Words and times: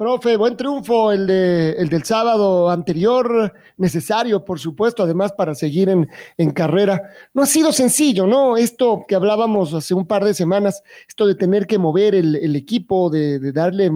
Profe, 0.00 0.38
buen 0.38 0.56
triunfo 0.56 1.12
el, 1.12 1.26
de, 1.26 1.72
el 1.72 1.90
del 1.90 2.04
sábado 2.04 2.70
anterior, 2.70 3.52
necesario, 3.76 4.42
por 4.42 4.58
supuesto, 4.58 5.02
además 5.02 5.32
para 5.32 5.54
seguir 5.54 5.90
en, 5.90 6.08
en, 6.38 6.52
carrera. 6.52 7.10
No 7.34 7.42
ha 7.42 7.46
sido 7.46 7.70
sencillo, 7.70 8.26
¿no? 8.26 8.56
Esto 8.56 9.04
que 9.06 9.14
hablábamos 9.14 9.74
hace 9.74 9.92
un 9.92 10.06
par 10.06 10.24
de 10.24 10.32
semanas, 10.32 10.82
esto 11.06 11.26
de 11.26 11.34
tener 11.34 11.66
que 11.66 11.76
mover 11.76 12.14
el, 12.14 12.34
el 12.36 12.56
equipo, 12.56 13.10
de, 13.10 13.38
de 13.38 13.52
darle 13.52 13.92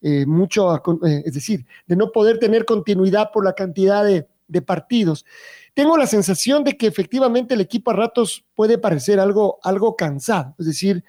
eh, 0.00 0.24
mucho, 0.24 0.74
eh, 0.74 1.22
es 1.26 1.34
decir, 1.34 1.66
de 1.86 1.96
no 1.96 2.12
poder 2.12 2.38
tener 2.38 2.64
continuidad 2.64 3.30
por 3.30 3.44
la 3.44 3.52
cantidad 3.52 4.06
de, 4.06 4.26
de 4.48 4.62
partidos. 4.62 5.26
Tengo 5.74 5.98
la 5.98 6.06
sensación 6.06 6.64
de 6.64 6.78
que 6.78 6.86
efectivamente 6.86 7.52
el 7.52 7.60
equipo 7.60 7.90
a 7.90 7.94
ratos 7.94 8.42
puede 8.54 8.78
parecer 8.78 9.20
algo, 9.20 9.58
algo 9.62 9.96
cansado, 9.96 10.54
es 10.58 10.64
decir, 10.64 11.04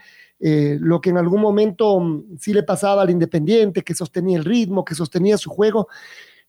eh, 0.45 0.77
lo 0.77 0.99
que 0.99 1.09
en 1.09 1.17
algún 1.17 1.39
momento 1.39 1.97
mm, 2.01 2.37
sí 2.37 2.53
le 2.53 2.63
pasaba 2.63 3.01
al 3.01 3.09
Independiente, 3.09 3.81
que 3.81 3.95
sostenía 3.95 4.37
el 4.37 4.43
ritmo, 4.43 4.83
que 4.83 4.93
sostenía 4.93 5.37
su 5.37 5.49
juego. 5.49 5.87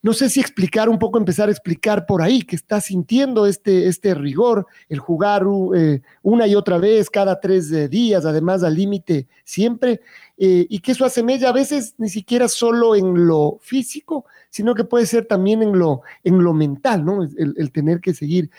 No 0.05 0.12
sé 0.12 0.28
si 0.28 0.38
explicar 0.38 0.91
un 0.91 0.98
poco, 0.98 1.16
empezar 1.16 1.48
a 1.48 1.50
explicar 1.50 2.05
por 2.05 2.20
ahí 2.20 2.42
que 2.42 2.56
está 2.56 2.78
sintiendo 2.83 3.47
este, 3.47 3.88
este 3.88 4.12
rigor, 4.12 4.66
el 4.91 4.98
jugar 4.98 5.44
eh, 5.74 6.02
una 6.20 6.46
y 6.46 6.55
otra 6.55 6.77
vez 6.77 7.08
cada 7.08 7.41
tres 7.41 7.72
eh, 7.72 7.88
días, 7.88 8.27
además 8.27 8.62
al 8.62 8.74
límite 8.74 9.28
siempre, 9.44 10.02
eh, 10.36 10.66
y 10.69 10.80
que 10.80 10.92
eso 10.92 11.06
asemeja 11.06 11.48
a 11.48 11.52
veces 11.52 11.94
ni 11.96 12.11
siquiera 12.11 12.48
solo 12.48 12.94
en 12.94 13.27
lo 13.27 13.56
físico, 13.62 14.27
sino 14.50 14.74
que 14.74 14.84
puede 14.84 15.06
ser 15.06 15.24
también 15.24 15.62
en 15.62 15.78
lo, 15.78 16.02
en 16.22 16.44
lo 16.44 16.52
mental, 16.52 17.02
¿no? 17.02 17.22
El, 17.22 17.55
el 17.56 17.72
tener 17.72 18.02
que 18.02 18.12
seguir 18.12 18.50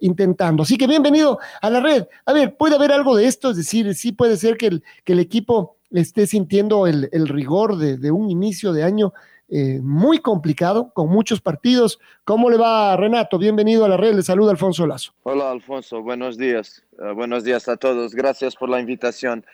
intentando. 0.00 0.62
Así 0.62 0.78
que 0.78 0.86
bienvenido 0.86 1.38
a 1.60 1.68
la 1.68 1.80
red. 1.80 2.06
A 2.24 2.32
ver, 2.32 2.56
¿puede 2.56 2.76
haber 2.76 2.92
algo 2.92 3.14
de 3.14 3.26
esto? 3.26 3.50
Es 3.50 3.58
decir, 3.58 3.94
sí 3.94 4.12
puede 4.12 4.38
ser 4.38 4.56
que 4.56 4.68
el, 4.68 4.82
que 5.04 5.12
el 5.12 5.20
equipo 5.20 5.76
esté 6.00 6.26
sintiendo 6.26 6.86
el, 6.86 7.08
el 7.12 7.28
rigor 7.28 7.76
de, 7.76 8.10
un 8.10 8.30
inicio 8.30 8.72
de 8.72 8.82
año 8.84 9.12
eh, 9.56 9.78
muy 9.80 10.18
complicado, 10.18 10.90
con 10.92 11.08
muchos 11.08 11.40
partidos. 11.40 12.00
¿Cómo 12.24 12.50
le 12.50 12.56
va, 12.56 12.96
Renato? 12.96 13.38
Bienvenido 13.38 13.84
a 13.84 13.88
la 13.88 13.96
red. 13.96 14.12
Le 14.12 14.22
saluda 14.24 14.50
Alfonso 14.50 14.84
Lazo. 14.84 15.12
Hola, 15.22 15.52
Alfonso. 15.52 16.02
Buenos 16.02 16.36
días. 16.36 16.82
Uh, 16.98 17.14
buenos 17.14 17.44
días 17.44 17.68
a 17.68 17.76
todos. 17.76 18.16
Gracias 18.16 18.56
por 18.56 18.68
la 18.68 18.80
invitación. 18.80 19.46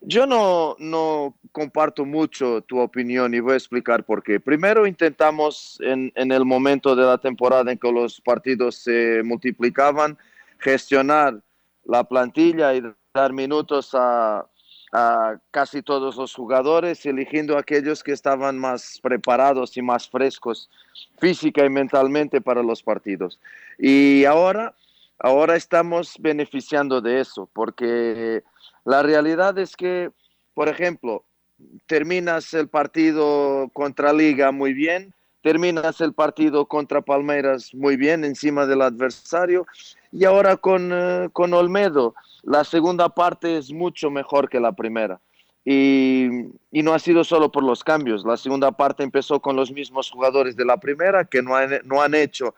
Yo 0.00 0.26
no, 0.26 0.76
no 0.78 1.36
comparto 1.52 2.06
mucho 2.06 2.62
tu 2.62 2.78
opinión 2.78 3.34
y 3.34 3.40
voy 3.40 3.52
a 3.52 3.56
explicar 3.56 4.02
por 4.02 4.22
qué. 4.22 4.40
Primero 4.40 4.86
intentamos 4.86 5.78
en, 5.82 6.10
en, 6.14 6.32
el 6.32 6.46
momento 6.46 6.96
de 6.96 7.04
la 7.04 7.18
temporada 7.18 7.70
en 7.70 7.76
que 7.76 7.92
los 7.92 8.22
partidos 8.22 8.76
se 8.76 9.22
multiplicaban, 9.22 10.16
gestionar 10.58 11.38
la 11.84 12.02
plantilla 12.04 12.74
y 12.74 12.82
dar 13.12 13.34
minutos 13.34 13.90
a, 13.92 14.46
a 14.92 15.36
casi 15.50 15.82
todos 15.82 16.16
los 16.16 16.34
jugadores, 16.34 17.04
eligiendo 17.04 17.58
aquellos 17.58 18.02
que 18.02 18.12
estaban 18.12 18.58
más 18.58 18.98
preparados 19.02 19.76
y 19.76 19.82
más 19.82 20.08
frescos 20.08 20.70
física 21.18 21.64
y 21.64 21.70
mentalmente 21.70 22.40
para 22.40 22.62
los 22.62 22.82
partidos. 22.82 23.38
Y 23.78 24.24
ahora, 24.24 24.74
ahora 25.18 25.56
estamos 25.56 26.16
beneficiando 26.18 27.00
de 27.00 27.20
eso, 27.20 27.48
porque 27.52 28.42
la 28.84 29.02
realidad 29.02 29.58
es 29.58 29.76
que, 29.76 30.10
por 30.54 30.68
ejemplo, 30.68 31.24
terminas 31.86 32.54
el 32.54 32.68
partido 32.68 33.68
contra 33.72 34.12
Liga 34.12 34.52
muy 34.52 34.72
bien, 34.72 35.12
terminas 35.42 36.00
el 36.00 36.12
partido 36.12 36.66
contra 36.66 37.00
Palmeiras 37.00 37.74
muy 37.74 37.96
bien 37.96 38.24
encima 38.24 38.66
del 38.66 38.82
adversario 38.82 39.66
y 40.12 40.24
ahora 40.24 40.56
con, 40.56 40.92
uh, 40.92 41.30
con 41.30 41.54
Olmedo 41.54 42.14
la 42.42 42.64
segunda 42.64 43.08
parte 43.08 43.58
es 43.58 43.72
mucho 43.72 44.10
mejor 44.10 44.48
que 44.48 44.60
la 44.60 44.72
primera. 44.72 45.20
Y, 45.64 46.28
y, 46.70 46.82
no 46.82 46.94
ha 46.94 46.98
sido 46.98 47.24
solo 47.24 47.52
por 47.52 47.62
los 47.62 47.84
cambios. 47.84 48.24
La 48.24 48.38
segunda 48.38 48.72
parte 48.72 49.02
empezó 49.02 49.38
con 49.38 49.54
los 49.54 49.70
mismos 49.70 50.10
jugadores 50.10 50.56
de 50.56 50.64
la 50.64 50.78
primera 50.78 51.24
que 51.24 51.42
no 51.42 51.54
han, 51.54 51.80
no 51.84 52.00
han 52.00 52.14
hecho 52.14 52.54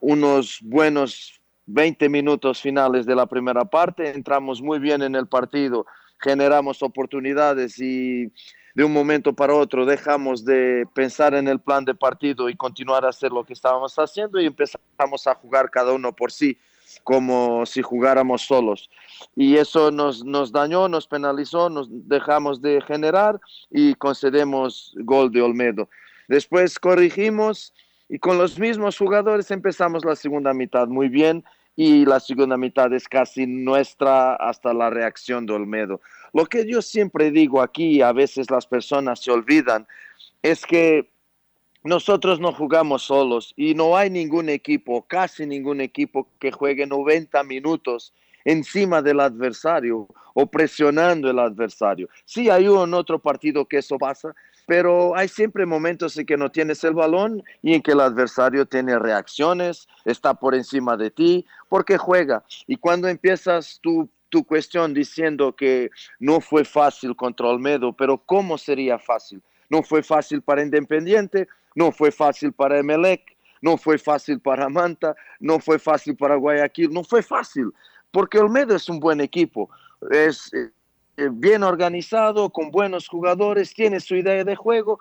unos 0.00 0.58
buenos 0.62 1.40
20 1.66 2.08
minutos 2.10 2.60
finales 2.60 3.06
de 3.06 3.14
la 3.14 3.24
primera 3.24 3.64
parte. 3.64 4.10
Entramos 4.10 4.60
muy 4.60 4.78
bien 4.78 5.00
en 5.00 5.14
el 5.14 5.26
partido, 5.26 5.86
generamos 6.18 6.82
oportunidades 6.82 7.78
y 7.80 8.30
de 8.74 8.84
un 8.84 8.92
momento 8.92 9.32
para 9.32 9.54
otro 9.54 9.86
dejamos 9.86 10.44
de 10.44 10.86
pensar 10.94 11.34
en 11.34 11.48
el 11.48 11.60
plan 11.60 11.84
de 11.84 11.94
partido 11.94 12.48
y 12.48 12.56
continuar 12.56 13.04
a 13.04 13.10
hacer 13.10 13.30
lo 13.30 13.44
que 13.44 13.52
estábamos 13.52 13.94
haciendo 13.96 14.40
y 14.40 14.46
empezamos 14.46 15.26
a 15.26 15.34
jugar 15.34 15.70
cada 15.70 15.92
uno 15.92 16.12
por 16.12 16.32
sí 16.32 16.58
como 17.02 17.66
si 17.66 17.82
jugáramos 17.82 18.42
solos. 18.42 18.90
Y 19.34 19.56
eso 19.56 19.90
nos, 19.90 20.24
nos 20.24 20.52
dañó, 20.52 20.88
nos 20.88 21.06
penalizó, 21.06 21.70
nos 21.70 21.88
dejamos 21.90 22.60
de 22.60 22.80
generar 22.82 23.40
y 23.70 23.94
concedemos 23.94 24.94
gol 24.98 25.32
de 25.32 25.42
Olmedo. 25.42 25.88
Después 26.28 26.78
corrigimos 26.78 27.74
y 28.08 28.18
con 28.18 28.38
los 28.38 28.58
mismos 28.58 28.98
jugadores 28.98 29.50
empezamos 29.50 30.04
la 30.04 30.16
segunda 30.16 30.52
mitad 30.52 30.88
muy 30.88 31.08
bien 31.08 31.44
y 31.76 32.04
la 32.04 32.20
segunda 32.20 32.56
mitad 32.56 32.92
es 32.92 33.08
casi 33.08 33.46
nuestra 33.46 34.34
hasta 34.36 34.72
la 34.72 34.90
reacción 34.90 35.46
de 35.46 35.54
Olmedo. 35.54 36.00
Lo 36.34 36.46
que 36.46 36.66
yo 36.66 36.82
siempre 36.82 37.30
digo 37.30 37.62
aquí, 37.62 38.02
a 38.02 38.12
veces 38.12 38.50
las 38.50 38.66
personas 38.66 39.20
se 39.20 39.30
olvidan, 39.30 39.86
es 40.42 40.66
que 40.66 41.08
nosotros 41.84 42.40
no 42.40 42.52
jugamos 42.52 43.02
solos 43.02 43.54
y 43.56 43.74
no 43.74 43.96
hay 43.96 44.10
ningún 44.10 44.48
equipo, 44.48 45.06
casi 45.06 45.46
ningún 45.46 45.80
equipo 45.80 46.28
que 46.40 46.50
juegue 46.50 46.86
90 46.86 47.42
minutos 47.44 48.12
encima 48.44 49.00
del 49.00 49.20
adversario 49.20 50.08
o 50.34 50.46
presionando 50.46 51.30
el 51.30 51.38
adversario. 51.38 52.08
Sí 52.24 52.50
hay 52.50 52.66
un 52.66 52.94
otro 52.94 53.20
partido 53.20 53.66
que 53.66 53.78
eso 53.78 53.96
pasa, 53.96 54.34
pero 54.66 55.14
hay 55.16 55.28
siempre 55.28 55.66
momentos 55.66 56.16
en 56.16 56.26
que 56.26 56.36
no 56.36 56.50
tienes 56.50 56.82
el 56.84 56.94
balón 56.94 57.42
y 57.62 57.74
en 57.74 57.82
que 57.82 57.92
el 57.92 58.00
adversario 58.00 58.66
tiene 58.66 58.98
reacciones, 58.98 59.86
está 60.04 60.34
por 60.34 60.54
encima 60.54 60.96
de 60.96 61.10
ti, 61.10 61.46
porque 61.68 61.96
juega. 61.96 62.44
Y 62.66 62.76
cuando 62.76 63.08
empiezas 63.08 63.78
tu, 63.82 64.08
tu 64.34 64.42
cuestión 64.42 64.92
diciendo 64.92 65.54
que 65.54 65.92
no 66.18 66.40
fue 66.40 66.64
fácil 66.64 67.14
contra 67.14 67.46
Olmedo, 67.46 67.92
pero 67.92 68.18
¿cómo 68.18 68.58
sería 68.58 68.98
fácil? 68.98 69.40
No 69.70 69.84
fue 69.84 70.02
fácil 70.02 70.42
para 70.42 70.60
Independiente, 70.60 71.46
no 71.76 71.92
fue 71.92 72.10
fácil 72.10 72.52
para 72.52 72.80
Emelec, 72.80 73.22
no 73.62 73.76
fue 73.76 73.96
fácil 73.96 74.40
para 74.40 74.68
Manta, 74.68 75.14
no 75.38 75.60
fue 75.60 75.78
fácil 75.78 76.16
para 76.16 76.34
Guayaquil, 76.34 76.92
no 76.92 77.04
fue 77.04 77.22
fácil, 77.22 77.72
porque 78.10 78.40
Olmedo 78.40 78.74
es 78.74 78.88
un 78.88 78.98
buen 78.98 79.20
equipo, 79.20 79.70
es 80.10 80.50
eh, 80.52 81.28
bien 81.30 81.62
organizado, 81.62 82.50
con 82.50 82.72
buenos 82.72 83.06
jugadores, 83.06 83.72
tiene 83.72 84.00
su 84.00 84.16
idea 84.16 84.42
de 84.42 84.56
juego 84.56 84.98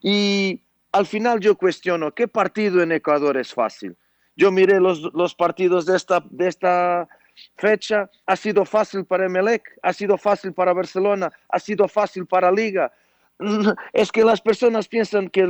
y 0.00 0.62
al 0.92 1.06
final 1.06 1.40
yo 1.40 1.56
cuestiono, 1.56 2.14
¿qué 2.14 2.28
partido 2.28 2.84
en 2.84 2.92
Ecuador 2.92 3.36
es 3.36 3.52
fácil? 3.52 3.96
Yo 4.36 4.52
miré 4.52 4.78
los, 4.78 5.12
los 5.12 5.34
partidos 5.34 5.86
de 5.86 5.96
esta, 5.96 6.22
de 6.30 6.46
esta 6.46 7.08
fecha, 7.56 8.10
ha 8.26 8.36
sido 8.36 8.64
fácil 8.64 9.04
para 9.04 9.26
Emelec, 9.26 9.78
ha 9.82 9.92
sido 9.92 10.16
fácil 10.16 10.52
para 10.52 10.72
Barcelona, 10.72 11.30
ha 11.48 11.58
sido 11.58 11.88
fácil 11.88 12.26
para 12.26 12.50
Liga, 12.50 12.92
es 13.92 14.10
que 14.10 14.24
las 14.24 14.40
personas 14.40 14.88
piensan 14.88 15.28
que 15.28 15.46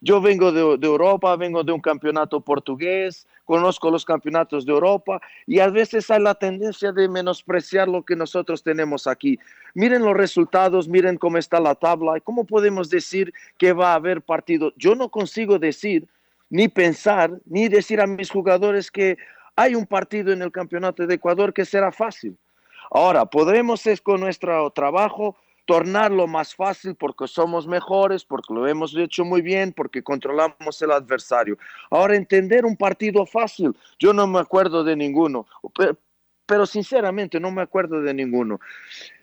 yo 0.00 0.20
vengo 0.20 0.50
de, 0.50 0.76
de, 0.78 0.86
Europa, 0.86 1.36
vengo 1.36 1.62
de 1.62 1.72
un 1.72 1.80
campeonato 1.80 2.40
portugués, 2.40 3.26
conozco 3.44 3.90
los 3.90 4.04
campeonatos 4.04 4.66
de 4.66 4.72
Europa 4.72 5.20
y 5.46 5.60
a 5.60 5.68
veces 5.68 6.10
hay 6.10 6.20
la 6.20 6.34
tendencia 6.34 6.92
de 6.92 7.08
menospreciar 7.08 7.88
lo 7.88 8.02
que 8.02 8.16
nosotros 8.16 8.62
tenemos 8.62 9.06
aquí. 9.06 9.38
Miren 9.74 10.02
los 10.02 10.16
resultados, 10.16 10.88
miren 10.88 11.16
cómo 11.16 11.38
está 11.38 11.60
la 11.60 11.74
tabla, 11.74 12.20
¿cómo 12.20 12.44
podemos 12.44 12.90
decir 12.90 13.32
que 13.56 13.72
va 13.72 13.92
a 13.92 13.96
haber 13.96 14.20
partido? 14.20 14.72
Yo 14.76 14.94
no 14.94 15.08
consigo 15.08 15.58
decir, 15.58 16.08
ni 16.50 16.68
pensar, 16.68 17.30
ni 17.46 17.68
decir 17.68 18.00
a 18.00 18.06
mis 18.06 18.30
jugadores 18.30 18.90
que 18.90 19.16
hay 19.58 19.74
un 19.74 19.86
partido 19.86 20.32
en 20.32 20.40
el 20.40 20.52
campeonato 20.52 21.04
de 21.04 21.14
Ecuador 21.14 21.52
que 21.52 21.64
será 21.64 21.90
fácil. 21.90 22.38
Ahora, 22.92 23.26
podremos 23.26 23.84
es 23.88 24.00
con 24.00 24.20
nuestro 24.20 24.70
trabajo 24.70 25.36
tornarlo 25.66 26.28
más 26.28 26.54
fácil 26.54 26.94
porque 26.94 27.26
somos 27.26 27.66
mejores, 27.66 28.24
porque 28.24 28.54
lo 28.54 28.68
hemos 28.68 28.96
hecho 28.96 29.24
muy 29.24 29.42
bien, 29.42 29.72
porque 29.72 30.00
controlamos 30.00 30.80
el 30.80 30.92
adversario. 30.92 31.58
Ahora, 31.90 32.14
entender 32.14 32.64
un 32.64 32.76
partido 32.76 33.26
fácil, 33.26 33.76
yo 33.98 34.12
no 34.12 34.28
me 34.28 34.38
acuerdo 34.38 34.84
de 34.84 34.94
ninguno, 34.94 35.44
pero, 36.46 36.64
sinceramente 36.64 37.40
no 37.40 37.50
me 37.50 37.60
acuerdo 37.60 38.00
de 38.00 38.14
ninguno. 38.14 38.60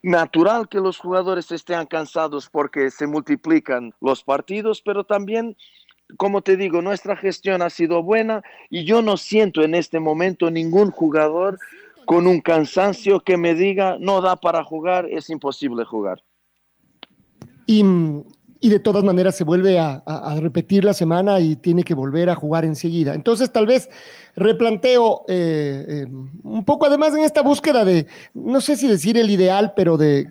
Natural 0.04 0.68
que 0.68 0.80
los 0.80 1.00
jugadores 1.00 1.50
estén 1.50 1.86
cansados 1.86 2.50
porque 2.50 2.92
se 2.92 3.08
multiplican 3.08 3.94
los 4.02 4.22
partidos, 4.22 4.82
pero 4.82 5.06
también 5.06 5.56
como 6.18 6.42
te 6.42 6.56
digo, 6.58 6.82
nuestra 6.82 7.16
gestión 7.16 7.62
ha 7.62 7.70
sido 7.70 8.04
buena 8.04 8.44
y 8.70 8.84
yo 8.84 9.02
no 9.02 9.18
siento 9.18 9.64
en 9.64 9.76
este 9.76 10.00
momento 10.00 10.52
ningún 10.52 10.92
jugador 10.92 11.60
con 12.06 12.28
un 12.28 12.40
cansancio 12.40 13.20
que 13.20 13.38
me 13.38 13.56
diga 13.56 13.98
no 14.00 14.22
da 14.22 14.36
para 14.36 14.64
jugar, 14.64 15.08
es 15.10 15.30
imposible 15.30 15.84
jugar. 15.86 16.22
Y, 17.68 17.84
de 18.62 18.80
todas 18.80 19.04
maneras 19.04 19.36
se 19.36 19.44
vuelve 19.44 19.80
a, 19.80 20.04
repetir 20.40 20.84
la 20.84 20.94
semana 20.94 21.40
y 21.40 21.56
tiene 21.56 21.84
que 21.84 21.94
volver 21.94 22.30
a 22.30 22.36
jugar 22.36 22.66
enseguida. 22.66 23.14
Entonces 23.14 23.52
tal 23.52 23.68
vez 23.68 23.90
replanteo 24.36 25.24
eh, 25.28 25.86
eh, 25.88 26.08
un 26.44 26.66
poco 26.66 26.86
además 26.86 27.14
en 27.14 27.24
esta 27.24 27.42
búsqueda 27.42 27.86
de, 27.86 28.08
no 28.34 28.62
sé 28.62 28.76
si 28.76 28.88
decir 28.88 29.18
el 29.18 29.30
ideal, 29.30 29.74
pero 29.76 29.98
de, 29.98 30.28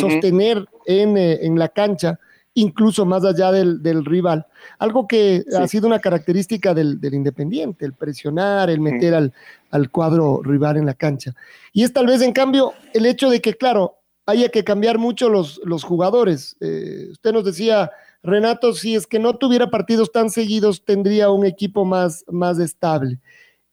sostener 0.00 0.66
en, 0.86 1.16
eh, 1.16 1.40
en, 1.42 1.58
la 1.58 1.68
cancha, 1.68 2.20
incluso 2.54 3.04
más 3.06 3.24
allá 3.24 3.50
del, 3.50 3.82
del 3.82 4.04
rival. 4.04 4.46
Algo 4.78 5.06
que 5.06 5.44
ha 5.58 5.66
sido 5.68 5.86
una 5.86 5.98
característica 5.98 6.74
del, 6.74 7.00
del, 7.00 7.14
Independiente, 7.14 7.84
el 7.84 7.94
presionar, 7.94 8.70
el 8.70 8.80
meter 8.80 9.14
al, 9.14 9.32
al 9.70 9.90
cuadro 9.90 10.40
rival 10.42 10.76
en 10.76 10.86
la 10.86 10.94
cancha. 10.94 11.34
Y 11.72 11.82
es 11.82 11.92
tal 11.92 12.06
vez, 12.06 12.22
en 12.22 12.32
cambio, 12.32 12.74
el 12.92 13.06
hecho 13.06 13.30
de 13.30 13.40
que, 13.40 13.54
claro, 13.54 13.96
haya 14.26 14.48
que 14.48 14.64
cambiar 14.64 14.98
mucho 14.98 15.28
los, 15.28 15.60
los 15.64 15.84
jugadores. 15.84 16.56
Eh, 16.60 17.08
usted 17.10 17.32
nos 17.32 17.44
decía, 17.44 17.90
Renato, 18.22 18.72
si 18.72 18.94
es 18.94 19.06
que 19.06 19.18
no 19.18 19.36
tuviera 19.36 19.70
partidos 19.70 20.12
tan 20.12 20.30
seguidos, 20.30 20.84
tendría 20.84 21.30
un 21.30 21.44
equipo 21.44 21.84
más, 21.84 22.24
más 22.28 22.58
estable. 22.58 23.18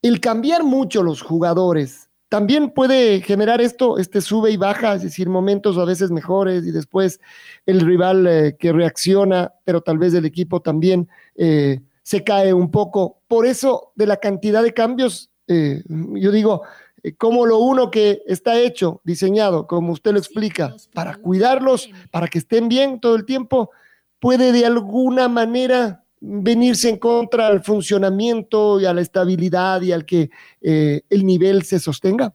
El 0.01 0.19
cambiar 0.19 0.63
mucho 0.63 1.03
los 1.03 1.21
jugadores 1.21 2.08
también 2.29 2.69
puede 2.69 3.21
generar 3.21 3.59
esto, 3.59 3.97
este 3.97 4.21
sube 4.21 4.51
y 4.51 4.57
baja, 4.57 4.95
es 4.95 5.01
decir, 5.01 5.27
momentos 5.29 5.77
a 5.77 5.85
veces 5.85 6.11
mejores 6.11 6.65
y 6.65 6.71
después 6.71 7.19
el 7.65 7.81
rival 7.81 8.27
eh, 8.27 8.55
que 8.57 8.71
reacciona, 8.71 9.53
pero 9.65 9.81
tal 9.81 9.97
vez 9.97 10.13
el 10.13 10.25
equipo 10.25 10.61
también 10.61 11.09
eh, 11.35 11.81
se 12.03 12.23
cae 12.23 12.53
un 12.53 12.71
poco. 12.71 13.19
Por 13.27 13.45
eso, 13.45 13.91
de 13.95 14.05
la 14.05 14.17
cantidad 14.17 14.63
de 14.63 14.73
cambios, 14.73 15.31
yo 15.47 16.31
digo, 16.31 16.61
eh, 17.03 17.15
como 17.15 17.45
lo 17.45 17.59
uno 17.59 17.91
que 17.91 18.21
está 18.27 18.59
hecho, 18.59 19.01
diseñado, 19.03 19.67
como 19.67 19.93
usted 19.93 20.11
lo 20.11 20.19
explica, 20.19 20.75
para 20.93 21.15
cuidarlos, 21.15 21.89
para 22.11 22.27
que 22.27 22.39
estén 22.39 22.69
bien 22.69 22.99
todo 22.99 23.15
el 23.15 23.25
tiempo, 23.25 23.71
puede 24.19 24.51
de 24.51 24.65
alguna 24.65 25.27
manera 25.27 25.98
venirse 26.21 26.89
en 26.89 26.97
contra 26.97 27.47
al 27.47 27.63
funcionamiento 27.63 28.79
y 28.79 28.85
a 28.85 28.93
la 28.93 29.01
estabilidad 29.01 29.81
y 29.81 29.91
al 29.91 30.05
que 30.05 30.29
eh, 30.61 31.01
el 31.09 31.25
nivel 31.25 31.63
se 31.63 31.79
sostenga? 31.79 32.33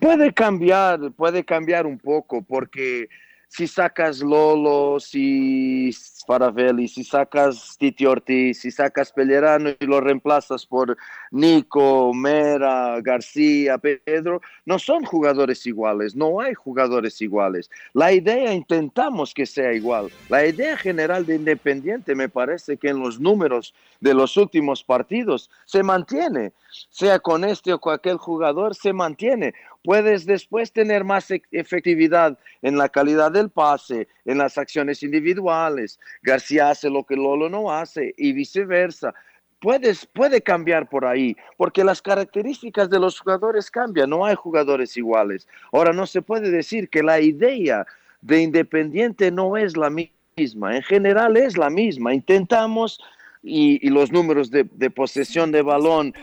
Puede 0.00 0.32
cambiar, 0.32 1.12
puede 1.12 1.44
cambiar 1.44 1.86
un 1.86 1.98
poco, 1.98 2.42
porque 2.42 3.08
si 3.54 3.68
sacas 3.68 4.18
Lolo, 4.18 4.98
si 4.98 5.92
Faravelli, 6.26 6.88
si 6.88 7.04
sacas 7.04 7.76
Titi 7.78 8.04
Ortiz, 8.04 8.62
si 8.62 8.72
sacas 8.72 9.12
Pellerano 9.12 9.70
y 9.78 9.86
lo 9.86 10.00
reemplazas 10.00 10.66
por 10.66 10.96
Nico, 11.30 12.12
Mera, 12.12 13.00
García, 13.00 13.78
Pedro, 13.78 14.40
no 14.66 14.80
son 14.80 15.04
jugadores 15.04 15.66
iguales, 15.66 16.16
no 16.16 16.40
hay 16.40 16.54
jugadores 16.54 17.22
iguales. 17.22 17.70
La 17.92 18.12
idea 18.12 18.52
intentamos 18.52 19.32
que 19.32 19.46
sea 19.46 19.72
igual. 19.72 20.10
La 20.28 20.44
idea 20.44 20.76
general 20.76 21.24
de 21.24 21.36
Independiente 21.36 22.16
me 22.16 22.28
parece 22.28 22.76
que 22.76 22.88
en 22.88 22.98
los 22.98 23.20
números 23.20 23.72
de 24.00 24.14
los 24.14 24.36
últimos 24.36 24.82
partidos 24.82 25.48
se 25.64 25.84
mantiene, 25.84 26.52
sea 26.90 27.20
con 27.20 27.44
este 27.44 27.72
o 27.72 27.78
con 27.78 27.94
aquel 27.94 28.16
jugador, 28.16 28.74
se 28.74 28.92
mantiene 28.92 29.54
puedes 29.84 30.24
después 30.24 30.72
tener 30.72 31.04
más 31.04 31.30
e-, 31.30 31.42
efectividad 31.52 32.36
en 32.62 32.76
la 32.76 32.88
calidad 32.88 33.30
del 33.30 33.50
pase, 33.50 34.08
en 34.24 34.38
las 34.38 34.58
acciones 34.58 35.02
individuales. 35.02 36.00
García 36.22 36.70
hace 36.70 36.90
lo 36.90 37.04
que 37.04 37.14
Lolo 37.14 37.48
no 37.48 37.70
hace 37.70 38.14
y 38.16 38.32
viceversa. 38.32 39.14
Puedes, 39.60 40.06
puede 40.06 40.42
cambiar 40.42 40.88
por 40.88 41.04
ahí, 41.06 41.36
porque 41.56 41.84
las 41.84 42.02
características 42.02 42.90
de 42.90 42.98
los 42.98 43.20
jugadores 43.20 43.70
cambian, 43.70 44.10
no 44.10 44.24
hay 44.24 44.34
jugadores 44.34 44.96
iguales. 44.96 45.46
Ahora, 45.72 45.92
no 45.92 46.06
se 46.06 46.20
puede 46.20 46.50
decir 46.50 46.88
que 46.88 47.02
la 47.02 47.20
idea 47.20 47.86
de 48.20 48.42
Independiente 48.42 49.30
no 49.30 49.56
es 49.56 49.76
la 49.76 49.90
misma, 49.90 50.76
en 50.76 50.82
general 50.82 51.36
es 51.36 51.56
la 51.56 51.70
misma. 51.70 52.12
Intentamos, 52.12 53.00
y, 53.42 53.88
los 53.88 54.10
números 54.10 54.50
de, 54.50 54.64
de 54.64 54.90
posesión 54.90 55.52
de 55.52 55.62
balón, 55.62 56.14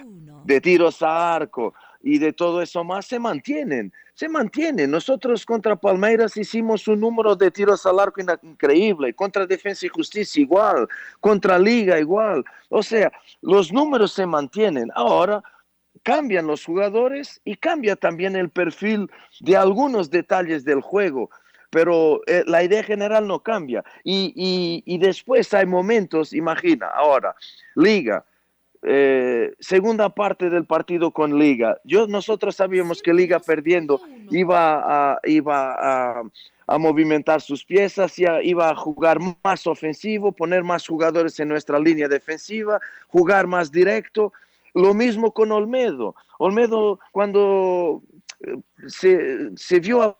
de 0.43 0.61
tiros 0.61 1.01
a 1.01 1.35
arco, 1.35 1.73
y 2.03 2.17
de 2.17 2.33
todo 2.33 2.61
eso 2.61 2.83
más 2.83 3.05
se 3.05 3.19
mantienen, 3.19 3.93
se 4.13 4.27
mantienen. 4.27 4.91
Nosotros 4.91 5.45
contra 5.45 5.75
Palmeiras 5.75 6.37
hicimos 6.37 6.87
un 6.87 6.99
número 6.99 7.35
de 7.35 7.51
tiros 7.51 7.85
al 7.85 7.99
arco 7.99 8.21
increíble, 8.43 9.13
contra 9.13 9.45
Defensa 9.45 9.85
y 9.85 9.89
Justicia 9.89 10.41
igual, 10.41 10.87
contra 11.19 11.59
Liga 11.59 11.99
igual. 11.99 12.43
O 12.69 12.83
sea, 12.83 13.11
los 13.41 13.71
números 13.71 14.13
se 14.13 14.25
mantienen. 14.25 14.89
Ahora 14.95 15.43
cambian 16.03 16.47
los 16.47 16.65
jugadores 16.65 17.41
y 17.43 17.55
cambia 17.55 17.95
también 17.95 18.35
el 18.35 18.49
perfil 18.49 19.09
de 19.39 19.55
algunos 19.55 20.09
detalles 20.09 20.63
del 20.63 20.81
juego 20.81 21.29
pero 21.71 22.21
eh, 22.27 22.43
la 22.45 22.63
idea 22.63 22.83
general 22.83 23.25
no 23.25 23.39
cambia. 23.39 23.81
Y, 24.03 24.33
y, 24.35 24.83
y, 24.85 24.97
después 24.97 25.53
hay 25.53 25.65
momentos, 25.65 26.33
imagina, 26.33 26.87
ahora, 26.87 27.33
liga, 27.75 28.25
eh, 28.83 29.53
segunda 29.59 30.09
parte 30.09 30.49
del 30.49 30.65
partido 30.65 31.11
con 31.11 31.37
Liga. 31.37 31.77
Yo, 31.83 32.07
nosotros 32.07 32.55
sabíamos 32.55 33.01
que 33.01 33.13
Liga 33.13 33.39
perdiendo 33.39 34.01
iba 34.31 35.11
a, 35.13 35.19
iba 35.23 36.19
a, 36.19 36.23
movimentar 36.79 37.41
sus 37.41 37.65
piezas, 37.65 38.17
iba 38.17 38.69
a 38.69 38.75
jugar 38.75 39.19
más 39.43 39.67
ofensivo, 39.67 40.31
poner 40.31 40.63
más 40.63 40.87
jugadores 40.87 41.37
en 41.41 41.49
nuestra 41.49 41.77
línea 41.77 42.07
defensiva, 42.07 42.79
jugar 43.09 43.45
más 43.45 43.71
directo. 43.71 44.31
Lo 44.73 44.93
mismo 44.93 45.33
con 45.33 45.51
Olmedo. 45.51 46.15
Olmedo 46.39 46.99
cuando 47.11 48.01
eh, 48.39 48.55
se, 48.87 49.55
se 49.57 49.79
vio 49.81 50.01
a 50.01 50.17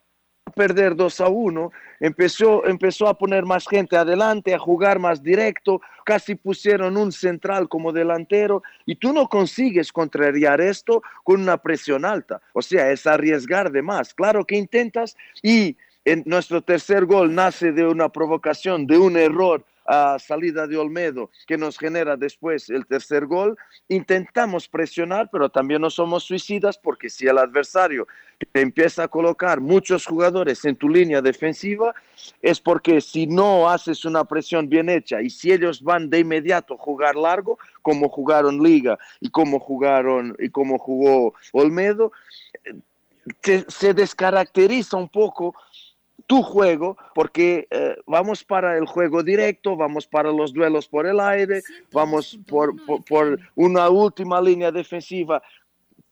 perder 0.51 0.95
2 0.95 1.21
a 1.21 1.29
1, 1.29 1.71
empezó, 1.99 2.65
empezó 2.65 3.07
a 3.07 3.17
poner 3.17 3.45
más 3.45 3.67
gente 3.67 3.97
adelante, 3.97 4.53
a 4.53 4.59
jugar 4.59 4.99
más 4.99 5.23
directo, 5.23 5.81
casi 6.05 6.35
pusieron 6.35 6.97
un 6.97 7.11
central 7.11 7.67
como 7.69 7.91
delantero 7.91 8.63
y 8.85 8.95
tú 8.95 9.13
no 9.13 9.27
consigues 9.27 9.91
contrariar 9.91 10.61
esto 10.61 11.01
con 11.23 11.41
una 11.41 11.57
presión 11.57 12.05
alta. 12.05 12.41
O 12.53 12.61
sea, 12.61 12.91
es 12.91 13.07
arriesgar 13.07 13.71
de 13.71 13.81
más. 13.81 14.13
Claro 14.13 14.45
que 14.45 14.57
intentas 14.57 15.15
y 15.41 15.77
en 16.05 16.23
nuestro 16.25 16.61
tercer 16.61 17.05
gol 17.05 17.33
nace 17.33 17.71
de 17.71 17.85
una 17.85 18.09
provocación, 18.09 18.87
de 18.87 18.97
un 18.97 19.17
error 19.17 19.65
a 19.85 20.17
salida 20.19 20.67
de 20.67 20.77
Olmedo 20.77 21.29
que 21.47 21.57
nos 21.57 21.77
genera 21.77 22.15
después 22.15 22.69
el 22.69 22.85
tercer 22.85 23.25
gol, 23.25 23.57
intentamos 23.87 24.67
presionar, 24.67 25.29
pero 25.31 25.49
también 25.49 25.81
no 25.81 25.89
somos 25.89 26.23
suicidas 26.23 26.77
porque 26.77 27.09
si 27.09 27.27
el 27.27 27.37
adversario 27.37 28.07
empieza 28.53 29.03
a 29.03 29.07
colocar 29.07 29.59
muchos 29.59 30.05
jugadores 30.05 30.65
en 30.65 30.75
tu 30.75 30.89
línea 30.89 31.21
defensiva, 31.21 31.93
es 32.41 32.59
porque 32.59 33.01
si 33.01 33.27
no 33.27 33.69
haces 33.69 34.05
una 34.05 34.23
presión 34.25 34.69
bien 34.69 34.89
hecha 34.89 35.21
y 35.21 35.29
si 35.29 35.51
ellos 35.51 35.81
van 35.81 36.09
de 36.09 36.19
inmediato 36.19 36.75
a 36.75 36.77
jugar 36.77 37.15
largo, 37.15 37.57
como 37.81 38.09
jugaron 38.09 38.61
Liga 38.61 38.97
y 39.19 39.29
como 39.29 39.59
jugaron 39.59 40.35
y 40.39 40.49
como 40.49 40.77
jugó 40.77 41.33
Olmedo, 41.53 42.11
se 43.67 43.93
descaracteriza 43.93 44.97
un 44.97 45.09
poco 45.09 45.55
tu 46.31 46.41
juego, 46.43 46.95
porque 47.13 47.67
eh, 47.69 47.97
vamos 48.07 48.41
para 48.45 48.77
el 48.77 48.85
juego 48.85 49.21
directo, 49.21 49.75
vamos 49.75 50.07
para 50.07 50.31
los 50.31 50.53
duelos 50.53 50.87
por 50.87 51.05
el 51.05 51.19
aire, 51.19 51.61
vamos 51.91 52.39
por, 52.47 52.73
por, 53.03 53.37
una 53.55 53.89
última 53.89 54.39
línea 54.39 54.71
defensiva 54.71 55.43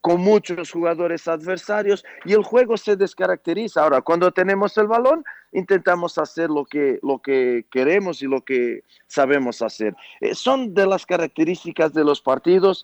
con 0.01 0.19
muchos 0.19 0.71
jugadores 0.71 1.25
adversarios 1.29 2.03
y 2.25 2.33
el 2.33 2.43
juego 2.43 2.75
se 2.75 2.97
descaracteriza. 2.97 3.81
Ahora, 3.81 4.01
cuando 4.01 4.29
tenemos 4.29 4.77
el 4.77 4.87
balón, 4.87 5.23
intentamos 5.53 6.17
hacer 6.17 6.49
lo 6.49 6.65
que, 6.65 6.99
lo 7.01 7.19
que 7.19 7.65
queremos 7.71 8.21
y 8.21 8.25
lo 8.25 8.41
que 8.41 8.83
sabemos 9.07 9.61
hacer. 9.61 9.95
Eh, 10.19 10.35
son 10.35 10.73
de 10.73 10.85
las 10.85 11.05
características 11.05 11.93
de 11.93 12.03
los 12.03 12.19
partidos. 12.19 12.83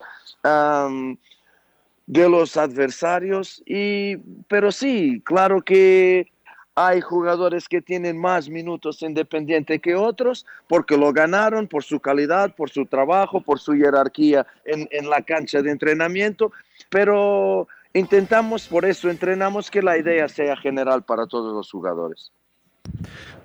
de 2.08 2.30
los 2.30 2.56
adversarios 2.56 3.64
y 3.66 4.18
pero 4.48 4.72
sí 4.72 5.24
claro 5.26 5.64
que 5.64 6.28
hay 6.76 7.00
jugadores 7.00 7.70
que 7.70 7.82
tienen 7.82 8.20
más 8.20 8.50
minutos 8.50 9.02
independiente 9.02 9.80
que 9.80 9.96
otros 9.96 10.46
porque 10.68 10.98
lo 10.98 11.14
ganaron 11.14 11.68
por 11.68 11.84
su 11.84 12.02
calidad, 12.02 12.54
por 12.54 12.70
su 12.70 12.86
trabajo, 12.86 13.40
por 13.40 13.60
su 13.60 13.74
jerarquía 13.74 14.46
en, 14.66 15.10
la 15.10 15.22
cancha 15.22 15.62
de 15.62 15.72
entrenamiento, 15.72 16.52
pero 16.90 17.70
intentamos, 17.94 18.68
por 18.68 18.84
eso 18.84 19.10
entrenamos 19.10 19.72
que 19.72 19.82
la 19.82 19.98
idea 19.98 20.28
sea 20.28 20.58
general 20.58 21.04
para 21.04 21.26
todos 21.28 21.54
los 21.54 21.72
jugadores. 21.72 22.34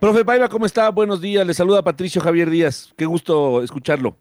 Profe 0.00 0.24
Paiva, 0.24 0.48
¿cómo 0.48 0.66
está? 0.66 0.88
Buenos 0.90 1.20
días. 1.20 1.46
Le 1.46 1.54
saluda 1.54 1.84
Patricio 1.84 2.20
Javier 2.20 2.50
Díaz. 2.50 2.92
Qué 2.96 3.06
gusto 3.06 3.62
escucharlo. 3.62 4.16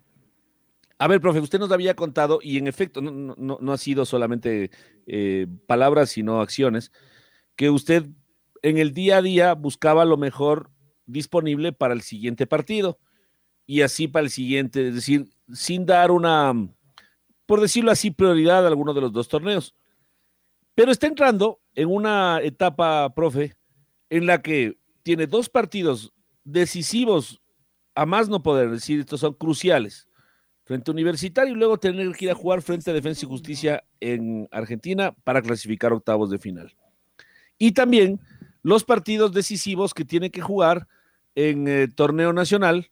A 1.00 1.08
ver, 1.08 1.20
profe, 1.20 1.39
usted 1.39 1.60
nos 1.60 1.72
había 1.72 1.96
contado, 1.96 2.39
y 2.44 2.58
en 2.58 2.68
efecto, 2.68 3.01
no, 3.01 3.72
ha 3.72 3.78
sido 3.78 4.06
solamente 4.06 4.70
eh, 5.08 5.48
palabras, 5.66 6.10
sino 6.10 6.42
acciones, 6.42 6.92
que 7.56 7.70
usted 7.70 8.06
en 8.62 8.78
el 8.78 8.94
día 8.94 9.18
a 9.18 9.22
día 9.22 9.54
buscaba 9.54 10.06
lo 10.06 10.18
mejor 10.18 10.72
disponible 11.06 11.74
para 11.74 11.94
el 11.94 12.01
siguiente 12.01 12.48
partido 12.48 13.00
y 13.66 13.82
así 13.82 14.08
para 14.08 14.25
el 14.25 14.32
siguiente, 14.32 14.88
es 14.88 14.96
decir, 14.96 15.28
sin 15.54 15.86
dar 15.86 16.12
una, 16.12 16.54
por 17.46 17.62
decirlo 17.62 17.92
así, 17.92 18.12
prioridad 18.12 18.66
a 18.66 18.68
alguno 18.68 18.94
de 18.94 19.01
los 19.01 19.12
dos 19.12 19.28
torneos. 19.28 19.75
Pero 20.75 20.92
está 20.92 21.08
entrando 21.08 21.62
en 21.75 21.89
una 21.89 22.39
etapa, 22.42 23.13
profe, 23.13 23.56
en 24.10 24.25
la 24.25 24.42
que 24.42 24.78
tiene 25.04 25.28
dos 25.28 25.50
partidos 25.50 26.13
decisivos 26.44 27.42
a 27.96 28.06
más 28.06 28.30
no 28.30 28.42
poder, 28.42 28.72
decir, 28.72 29.00
estos 29.00 29.20
son 29.20 29.34
cruciales, 29.34 30.08
frente 30.63 30.89
a 30.89 30.94
Universitario 30.94 31.54
y 31.54 31.58
luego 31.58 31.80
tener 31.80 32.12
que 32.13 32.25
ir 32.25 32.32
a 32.32 32.36
jugar 32.36 32.62
frente 32.62 32.89
a 32.89 32.94
Defensa 32.94 33.25
y 33.25 33.30
Justicia 33.30 33.84
en 34.00 34.48
Argentina 34.51 35.16
para 35.24 35.42
clasificar 35.42 35.92
octavos 35.94 36.30
de 36.30 36.39
final. 36.39 36.74
Y 37.58 37.74
también 37.74 38.20
los 38.62 38.84
partidos 38.84 39.32
decisivos 39.34 39.94
que 39.94 40.06
tiene 40.06 40.32
que 40.32 40.42
jugar 40.42 40.88
en 41.36 41.68
eh, 41.68 41.88
torneo 41.88 42.34
nacional, 42.34 42.89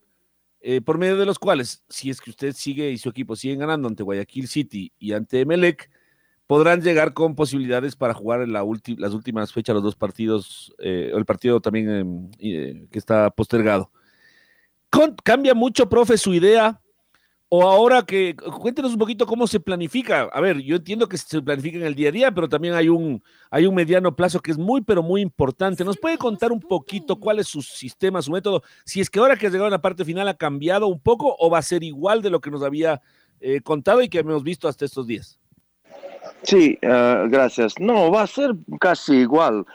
eh, 0.62 0.82
por 0.82 0.98
medio 0.98 1.18
de 1.18 1.26
los 1.26 1.40
cuales, 1.40 1.84
si 1.88 2.10
es 2.10 2.20
que 2.20 2.32
usted 2.32 2.54
sigue 2.54 2.92
y 2.92 2.98
su 2.98 3.10
equipo 3.10 3.36
siguen 3.36 3.60
ganando 3.60 3.88
ante 3.88 4.04
Guayaquil 4.04 4.48
City 4.48 4.92
y 4.98 5.14
ante 5.14 5.42
Emelec, 5.42 5.90
podrán 6.48 6.82
llegar 6.82 7.14
con 7.14 7.36
posibilidades 7.36 7.96
para 7.96 8.14
jugar 8.14 8.42
en 8.42 8.54
la 8.54 8.66
las 8.98 9.14
últimas 9.14 9.54
fechas 9.54 9.76
los 9.76 9.84
dos 9.84 9.96
partidos, 9.96 10.74
eh, 10.80 11.12
el 11.14 11.26
partido 11.26 11.62
también 11.62 12.32
eh, 12.40 12.88
que 12.90 13.00
está 13.00 13.30
postergado. 13.30 13.92
¿Cambia 15.24 15.54
mucho, 15.54 15.90
profe, 15.90 16.18
su 16.18 16.34
idea 16.34 16.82
o 17.50 17.64
ahora 17.64 18.02
que, 18.02 18.36
cuéntenos 18.36 18.92
un 18.92 19.00
poquito 19.00 19.26
cómo 19.26 19.48
se 19.48 19.60
planifica. 19.60 20.24
A 20.34 20.42
ver, 20.42 20.60
yo 20.60 20.76
entiendo 20.76 21.08
que 21.08 21.18
se 21.18 21.42
planifica 21.42 21.78
en 21.78 21.86
el 21.86 21.96
día 21.96 22.10
a 22.10 22.12
día, 22.12 22.32
pero 22.32 22.50
también 22.50 22.74
hay 22.74 22.90
un, 22.90 23.24
hay 23.50 23.66
un 23.66 23.74
mediano 23.74 24.16
plazo 24.16 24.42
que 24.42 24.52
es 24.52 24.58
muy, 24.58 24.82
pero 24.82 25.02
muy 25.02 25.22
importante. 25.22 25.86
¿Nos 25.86 25.98
puede 25.98 26.18
contar 26.18 26.52
un 26.52 26.60
poquito 26.60 27.18
cuál 27.18 27.40
es 27.40 27.48
su 27.48 27.62
sistema, 27.62 28.22
su 28.22 28.32
método? 28.32 28.64
Si 28.84 29.00
es 29.00 29.10
que 29.10 29.20
ahora 29.20 29.38
que 29.38 29.48
ha 29.48 29.50
llegado 29.50 29.68
a 29.68 29.72
la 29.72 29.82
parte 29.82 30.04
final 30.04 30.28
ha 30.28 30.34
cambiado 30.34 30.88
un 30.88 31.00
poco 31.00 31.36
o 31.40 31.50
va 31.50 31.60
a 31.60 31.64
ser 31.64 31.84
igual 31.84 32.22
de 32.22 32.30
lo 32.30 32.42
que 32.42 32.52
nos 32.52 32.64
había 32.64 33.02
eh, 33.40 33.62
contado 33.62 34.02
y 34.02 34.10
que 34.10 34.20
hemos 34.20 34.44
visto 34.44 34.68
hasta 34.68 34.84
estos 34.84 35.08
días. 35.08 35.40
Sí, 36.44 36.78
uh, 36.84 37.30
gracias. 37.30 37.80
No, 37.80 38.12
va 38.12 38.24
a 38.24 38.28
ser 38.28 38.56
casi 38.80 39.16
igual. 39.16 39.66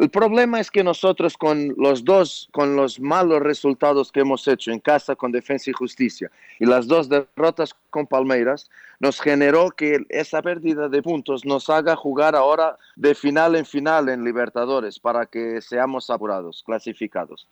El 0.00 0.08
problema 0.08 0.58
es 0.60 0.70
que 0.70 0.82
nosotros 0.82 1.36
con 1.36 1.74
los 1.76 2.06
dos, 2.06 2.48
con 2.52 2.74
los 2.74 2.98
malos 2.98 3.42
resultados 3.42 4.10
que 4.10 4.20
hemos 4.20 4.48
hecho 4.48 4.70
en 4.70 4.80
casa 4.80 5.14
con 5.14 5.30
Defensa 5.30 5.68
y 5.68 5.74
Justicia 5.74 6.30
y 6.58 6.64
las 6.64 6.86
dos 6.86 7.10
derrotas 7.10 7.76
con 7.90 8.06
Palmeiras, 8.06 8.70
nos 8.98 9.20
generó 9.20 9.70
que 9.70 9.98
esa 10.08 10.40
pérdida 10.40 10.88
de 10.88 11.02
puntos 11.02 11.44
nos 11.44 11.68
haga 11.68 11.96
jugar 11.96 12.34
ahora 12.34 12.78
de 12.96 13.14
final 13.14 13.56
en 13.56 13.66
final 13.66 14.08
en 14.08 14.24
Libertadores 14.24 14.98
para 14.98 15.26
que 15.26 15.60
seamos 15.60 16.08
apurados, 16.08 16.62
clasificados. 16.64 17.46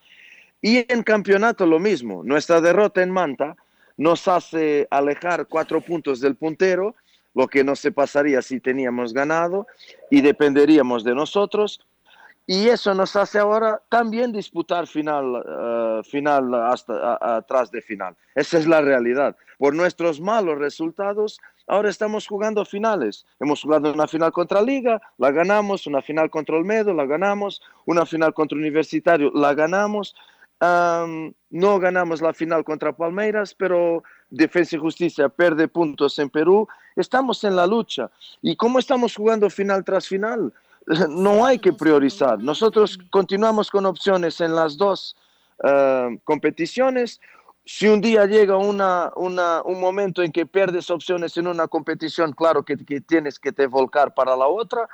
Y 0.63 0.91
en 0.91 1.03
campeonato 1.03 1.67
lo 1.67 1.79
mismo, 1.79 2.23
nuestra 2.25 2.63
derrota 2.63 3.03
en 3.03 3.11
Manta 3.11 3.57
nos 3.99 4.27
hace 4.27 4.89
alejar 4.91 5.49
cuatro 5.49 5.83
puntos 5.83 6.19
del 6.19 6.35
puntero, 6.35 6.95
lo 7.35 7.47
que 7.47 7.63
no 7.63 7.77
se 7.77 7.93
pasaría 7.93 8.41
si 8.41 8.59
teníamos 8.59 9.13
ganado 9.13 9.67
y 10.11 10.23
dependeríamos 10.23 11.05
de 11.05 11.15
nosotros 11.15 11.81
y 12.51 12.71
eso 12.71 12.95
nos 12.95 13.15
hace 13.15 13.39
ahora 13.39 13.83
también 13.91 14.33
disputar 14.33 14.87
final, 14.87 15.27
uh, 15.37 16.03
final 16.03 16.55
hasta 16.55 17.19
atrás 17.21 17.71
de 17.71 17.83
final. 17.83 18.17
Esa 18.35 18.57
es 18.57 18.67
la 18.67 18.81
realidad. 18.81 19.37
Por 19.59 19.75
nuestros 19.75 20.19
malos 20.19 20.57
resultados, 20.57 21.39
ahora 21.67 21.91
estamos 21.91 22.27
jugando 22.27 22.65
finales. 22.65 23.27
Hemos 23.39 23.61
jugado 23.61 23.93
una 23.93 24.07
final 24.07 24.33
contra 24.33 24.63
Liga, 24.63 24.99
la 25.19 25.31
ganamos, 25.31 25.87
una 25.87 26.01
final 26.01 26.31
contra 26.31 26.57
Olmedo, 26.57 26.95
la 26.95 27.05
ganamos, 27.05 27.61
una 27.85 28.07
final 28.07 28.33
contra 28.33 28.57
Universitario, 28.57 29.31
la 29.35 29.53
ganamos. 29.53 30.15
No 30.59 31.79
ganamos 31.79 32.23
la 32.23 32.33
final 32.33 32.65
contra 32.65 32.97
Palmeiras, 32.97 33.55
pero 33.55 34.03
Defensa 34.31 34.77
y 34.77 34.79
Justicia 34.79 35.29
pierde 35.29 35.69
puntos 35.69 36.19
en 36.19 36.31
Perú. 36.31 36.67
Estamos 36.97 37.45
en 37.45 37.57
la 37.57 37.67
lucha. 37.67 38.11
¿Y 38.41 38.57
cómo 38.57 38.79
estamos 38.79 39.15
jugando 39.15 39.51
final 39.51 39.85
tras 39.85 40.09
final? 40.09 40.51
No 41.09 41.45
hay 41.45 41.59
que 41.59 41.73
priorizar. 41.73 42.43
Nosotros 42.43 42.99
continuamos 43.11 43.71
con 43.71 43.87
opciones 43.87 44.41
en 44.41 44.55
las 44.55 44.77
dos 44.77 45.17
uh, 45.63 46.19
competiciones. 46.25 47.21
Si 47.65 47.87
un 47.87 48.01
día 48.01 48.25
llega 48.25 48.57
una, 48.57 49.13
una, 49.17 49.63
un 49.63 49.81
momento 49.81 50.23
en 50.23 50.33
que 50.33 50.47
pierdes 50.47 50.91
opciones 50.91 51.37
en 51.37 51.47
una 51.47 51.69
competición, 51.69 52.33
claro 52.33 52.63
que, 52.63 52.77
que 52.77 53.01
tienes 53.01 53.39
que 53.39 53.53
te 53.53 53.67
volcar 53.67 54.15
para 54.15 54.35
la 54.35 54.47
otra, 54.47 54.89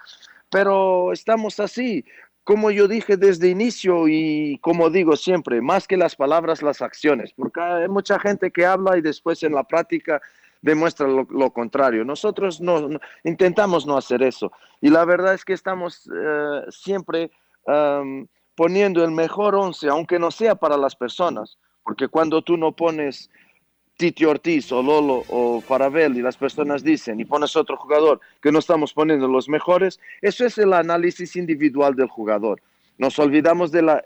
pero 0.50 1.12
estamos 1.12 1.60
así. 1.60 2.04
Como 2.42 2.70
yo 2.70 2.88
dije 2.88 3.16
desde 3.16 3.48
inicio 3.48 4.06
y 4.06 4.58
como 4.58 4.90
digo 4.90 5.16
siempre, 5.16 5.62
más 5.62 5.86
que 5.86 5.96
las 5.96 6.14
palabras, 6.14 6.62
las 6.62 6.82
acciones, 6.82 7.32
porque 7.32 7.60
hay 7.60 7.88
mucha 7.88 8.18
gente 8.18 8.50
que 8.50 8.66
habla 8.66 8.98
y 8.98 9.00
después 9.00 9.42
en 9.44 9.54
la 9.54 9.64
práctica 9.64 10.20
demuestra 10.64 11.06
lo, 11.06 11.50
contrario. 11.50 12.04
Nosotros 12.04 12.60
no, 12.60 12.88
intentamos 13.22 13.86
no 13.86 13.98
hacer 13.98 14.22
eso. 14.22 14.50
Y 14.80 14.88
la 14.88 15.04
verdad 15.04 15.34
es 15.34 15.44
que 15.44 15.52
estamos 15.52 16.06
uh, 16.06 16.70
siempre 16.70 17.30
poniendo 18.54 19.02
el 19.02 19.10
mejor 19.10 19.54
once, 19.54 19.88
aunque 19.88 20.18
no 20.18 20.30
sea 20.30 20.54
para 20.54 20.76
las 20.76 20.94
personas, 20.94 21.58
porque 21.82 22.08
cuando 22.08 22.42
tú 22.42 22.58
no 22.58 22.72
pones 22.72 23.30
Titi 23.96 24.26
Ortiz 24.26 24.70
o 24.70 24.82
Lolo 24.82 25.24
o 25.28 25.62
Farabel 25.62 26.16
y 26.18 26.20
las 26.20 26.36
personas 26.36 26.82
dicen 26.82 27.18
y 27.20 27.24
pones 27.24 27.56
otro 27.56 27.78
jugador 27.78 28.20
que 28.42 28.52
no 28.52 28.58
estamos 28.58 28.92
poniendo 28.92 29.28
los 29.28 29.48
mejores, 29.48 29.98
eso 30.20 30.44
es 30.44 30.58
el 30.58 30.74
análisis 30.74 31.36
individual 31.36 31.94
del 31.94 32.08
jugador. 32.08 32.60
Nos 32.98 33.18
olvidamos 33.18 33.72
de 33.72 33.80
la, 33.80 34.02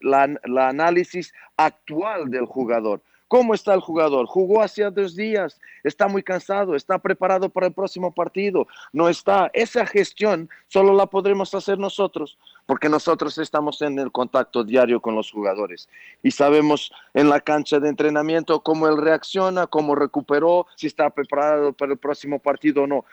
la, 0.00 0.36
la 0.44 0.68
análisis 0.68 1.32
actual 1.56 2.28
del 2.28 2.46
jugador. 2.46 3.02
¿Cómo 3.28 3.54
está 3.54 3.74
el 3.74 3.80
jugador? 3.80 4.26
Jugó 4.26 4.62
hace 4.62 4.88
dos 4.90 5.16
días, 5.16 5.58
está 5.82 6.06
muy 6.06 6.22
cansado, 6.22 6.76
está 6.76 6.98
preparado 6.98 7.48
para 7.48 7.66
el 7.66 7.72
próximo 7.72 8.14
partido, 8.14 8.68
no 8.92 9.08
está. 9.08 9.50
Esa 9.52 9.84
gestión 9.84 10.48
solo 10.68 10.94
la 10.94 11.06
podremos 11.06 11.52
hacer 11.52 11.76
nosotros, 11.76 12.38
porque 12.66 12.88
nosotros 12.88 13.36
estamos 13.38 13.82
en 13.82 13.98
el 13.98 14.12
contacto 14.12 14.62
diario 14.62 15.00
con 15.00 15.16
los 15.16 15.32
jugadores 15.32 15.88
y 16.22 16.30
sabemos 16.30 16.92
en 17.14 17.28
la 17.28 17.40
cancha 17.40 17.80
de 17.80 17.88
entrenamiento 17.88 18.60
cómo 18.60 18.86
él 18.86 18.96
reacciona, 18.96 19.66
cómo 19.66 19.96
recuperó, 19.96 20.66
si 20.76 20.86
está 20.86 21.10
preparado 21.10 21.72
para 21.72 21.92
el 21.92 21.98
próximo 21.98 22.38
partido 22.38 22.84
o 22.84 22.86
no. 22.86 23.04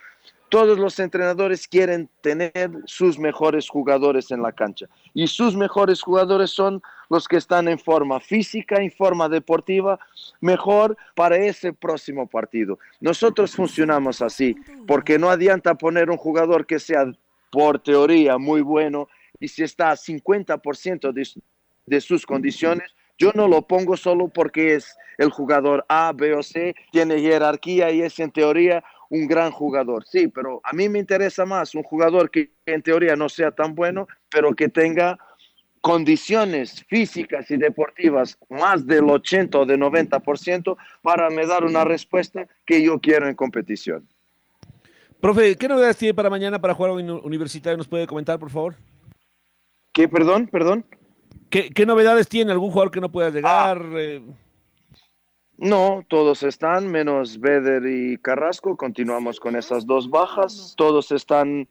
Todos 0.53 0.77
los 0.77 0.99
entrenadores 0.99 1.67
quieren 1.67 2.07
tener 2.21 2.53
sus 2.85 3.17
mejores 3.17 3.67
jugadores 3.67 4.29
en 4.29 4.43
la 4.43 4.51
cancha 4.51 4.85
y 5.11 5.25
sus 5.25 5.55
mejores 5.55 6.03
jugadores 6.03 6.51
son 6.51 6.79
los 7.09 7.27
que 7.27 7.37
están 7.37 7.67
en 7.67 7.79
forma 7.79 8.19
física, 8.19 8.75
en 8.75 8.91
forma 8.91 9.27
deportiva, 9.27 9.97
mejor 10.41 10.95
para 11.15 11.37
ese 11.37 11.73
próximo 11.73 12.27
partido. 12.27 12.77
Nosotros 13.01 13.55
funcionamos 13.55 14.21
así, 14.21 14.55
porque 14.85 15.17
no 15.17 15.31
adianta 15.31 15.73
poner 15.73 16.11
un 16.11 16.17
jugador 16.17 16.67
que 16.67 16.77
sea 16.77 17.11
por 17.49 17.79
teoría 17.79 18.37
muy 18.37 18.61
bueno 18.61 19.07
y 19.39 19.47
si 19.47 19.63
está 19.63 19.89
a 19.89 19.95
50% 19.95 21.11
de, 21.13 21.27
de 21.87 21.99
sus 21.99 22.27
condiciones, 22.27 22.93
yo 23.17 23.31
no 23.33 23.47
lo 23.47 23.63
pongo 23.63 23.97
solo 23.97 24.27
porque 24.27 24.75
es 24.75 24.95
el 25.17 25.29
jugador 25.29 25.85
A, 25.89 26.11
B 26.13 26.35
o 26.35 26.43
C, 26.43 26.75
tiene 26.91 27.19
jerarquía 27.19 27.91
y 27.91 28.01
es 28.01 28.19
en 28.19 28.31
teoría 28.31 28.83
un 29.09 29.27
gran 29.27 29.51
jugador. 29.51 30.05
Sí, 30.05 30.27
pero 30.27 30.61
a 30.63 30.73
mí 30.73 30.89
me 30.89 30.99
interesa 30.99 31.45
más 31.45 31.75
un 31.75 31.83
jugador 31.83 32.29
que 32.29 32.51
en 32.65 32.81
teoría 32.81 33.15
no 33.15 33.29
sea 33.29 33.51
tan 33.51 33.75
bueno, 33.75 34.07
pero 34.29 34.53
que 34.53 34.69
tenga 34.69 35.17
condiciones 35.81 36.85
físicas 36.87 37.51
y 37.51 37.57
deportivas 37.57 38.37
más 38.49 38.87
del 38.87 39.09
80 39.09 39.59
o 39.59 39.65
del 39.65 39.81
90% 39.81 40.77
para 41.01 41.29
me 41.29 41.45
dar 41.45 41.65
una 41.65 41.83
respuesta 41.83 42.47
que 42.65 42.81
yo 42.81 42.99
quiero 42.99 43.27
en 43.27 43.35
competición. 43.35 44.07
Profe, 45.19 45.57
¿qué 45.57 45.67
novedades 45.67 45.97
tiene 45.97 46.13
para 46.13 46.29
mañana 46.29 46.59
para 46.59 46.73
jugar 46.73 46.91
universitario? 46.91 47.77
¿Nos 47.77 47.87
puede 47.87 48.07
comentar, 48.07 48.39
por 48.39 48.49
favor? 48.49 48.75
¿Qué, 49.91 50.07
perdón, 50.07 50.47
perdón? 50.47 50.85
¿Qué, 51.49 51.69
qué 51.69 51.85
novedades 51.85 52.27
tiene? 52.27 52.51
¿Algún 52.51 52.71
jugador 52.71 52.91
que 52.91 53.01
no 53.01 53.11
pueda 53.11 53.29
llegar? 53.29 53.81
Ah. 53.81 53.97
Eh... 53.97 54.21
No, 55.57 56.03
todos 56.07 56.41
están, 56.43 56.87
menos 56.87 57.39
Beder 57.39 57.85
y 57.85 58.17
Carrasco. 58.17 58.75
Continuamos 58.75 59.39
con 59.39 59.55
esas 59.55 59.85
dos 59.85 60.09
bajas. 60.09 60.73
Todos 60.75 61.11
están 61.11 61.67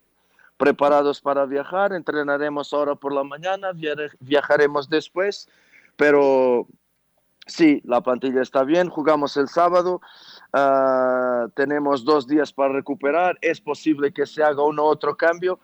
preparados 0.57 1.21
para 1.21 1.45
viajar. 1.47 1.93
Entrenaremos 1.93 2.73
ahora 2.73 2.95
por 2.95 3.13
la 3.13 3.25
mañana, 3.25 3.73
viajaremos 4.21 4.89
después. 4.89 5.49
Pero 5.97 6.69
sí, 7.47 7.83
la 7.85 8.01
plantilla 8.01 8.43
está 8.43 8.63
bien. 8.63 8.89
Jugamos 8.89 9.37
el 9.37 9.49
sábado. 9.49 10.01
Uh, 10.55 11.49
tenemos 11.55 12.05
dos 12.05 12.29
días 12.29 12.53
para 12.53 12.75
recuperar. 12.75 13.37
Es 13.41 13.61
posible 13.61 14.13
que 14.13 14.27
se 14.27 14.45
haga 14.45 14.63
uno 14.63 14.85
otro 14.85 15.17
cambio, 15.17 15.59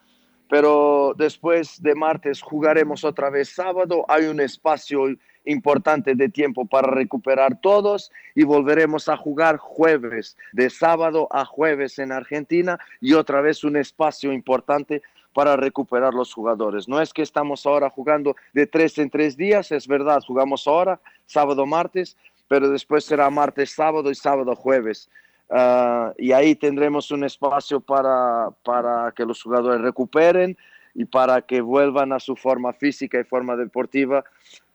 pero 0.48 1.14
después 1.16 1.82
de 1.82 1.94
martes 1.94 2.40
jugaremos 2.40 3.04
otra 3.04 3.30
vez 3.30 3.50
sábado. 3.50 4.04
Hay 4.08 4.26
un 4.26 4.40
espacio 4.40 5.06
importante 5.44 6.14
de 6.14 6.28
tiempo 6.28 6.66
para 6.66 6.90
recuperar 6.90 7.60
todos 7.60 8.10
y 8.34 8.44
volveremos 8.44 9.08
a 9.08 9.16
jugar 9.16 9.56
jueves, 9.56 10.36
de 10.52 10.70
sábado 10.70 11.28
a 11.30 11.44
jueves 11.44 11.98
en 11.98 12.12
Argentina 12.12 12.78
y 13.00 13.14
otra 13.14 13.40
vez 13.40 13.64
un 13.64 13.76
espacio 13.76 14.32
importante 14.32 15.02
para 15.32 15.56
recuperar 15.56 16.14
los 16.14 16.32
jugadores. 16.32 16.88
No 16.88 17.00
es 17.00 17.12
que 17.12 17.22
estamos 17.22 17.64
ahora 17.64 17.90
jugando 17.90 18.36
de 18.52 18.66
tres 18.66 18.98
en 18.98 19.10
tres 19.10 19.36
días, 19.36 19.70
es 19.72 19.86
verdad, 19.86 20.20
jugamos 20.26 20.66
ahora, 20.66 21.00
sábado, 21.26 21.64
martes, 21.64 22.16
pero 22.48 22.70
después 22.70 23.04
será 23.04 23.30
martes, 23.30 23.70
sábado 23.70 24.10
y 24.10 24.14
sábado, 24.14 24.56
jueves. 24.56 25.08
Uh, 25.50 26.12
y 26.18 26.32
ahí 26.32 26.54
tendremos 26.54 27.10
un 27.10 27.24
espacio 27.24 27.80
para, 27.80 28.50
para 28.64 29.12
que 29.12 29.24
los 29.24 29.42
jugadores 29.42 29.80
recuperen 29.80 30.56
y 30.94 31.04
para 31.06 31.40
que 31.42 31.60
vuelvan 31.60 32.12
a 32.12 32.20
su 32.20 32.36
forma 32.36 32.72
física 32.74 33.18
y 33.18 33.24
forma 33.24 33.56
deportiva 33.56 34.24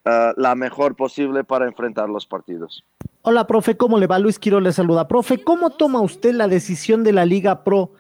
uh, 0.06 0.10
la 0.36 0.56
mejor 0.56 0.96
posible 0.96 1.44
para 1.44 1.68
enfrentar 1.68 2.10
los 2.10 2.25
partidos. 2.25 2.84
Hola, 3.22 3.46
profe, 3.46 3.77
¿cómo 3.77 4.00
le 4.00 4.08
va? 4.08 4.20
Luis 4.20 4.39
Quiro 4.39 4.60
le 4.60 4.74
saluda. 4.74 5.08
Profe, 5.08 5.44
¿cómo 5.44 5.70
toma 5.70 6.01
usted 6.01 6.34
la 6.34 6.48
decisión 6.48 7.03
de 7.03 7.13
la 7.13 7.25
Liga 7.25 7.63
Pro 7.63 7.92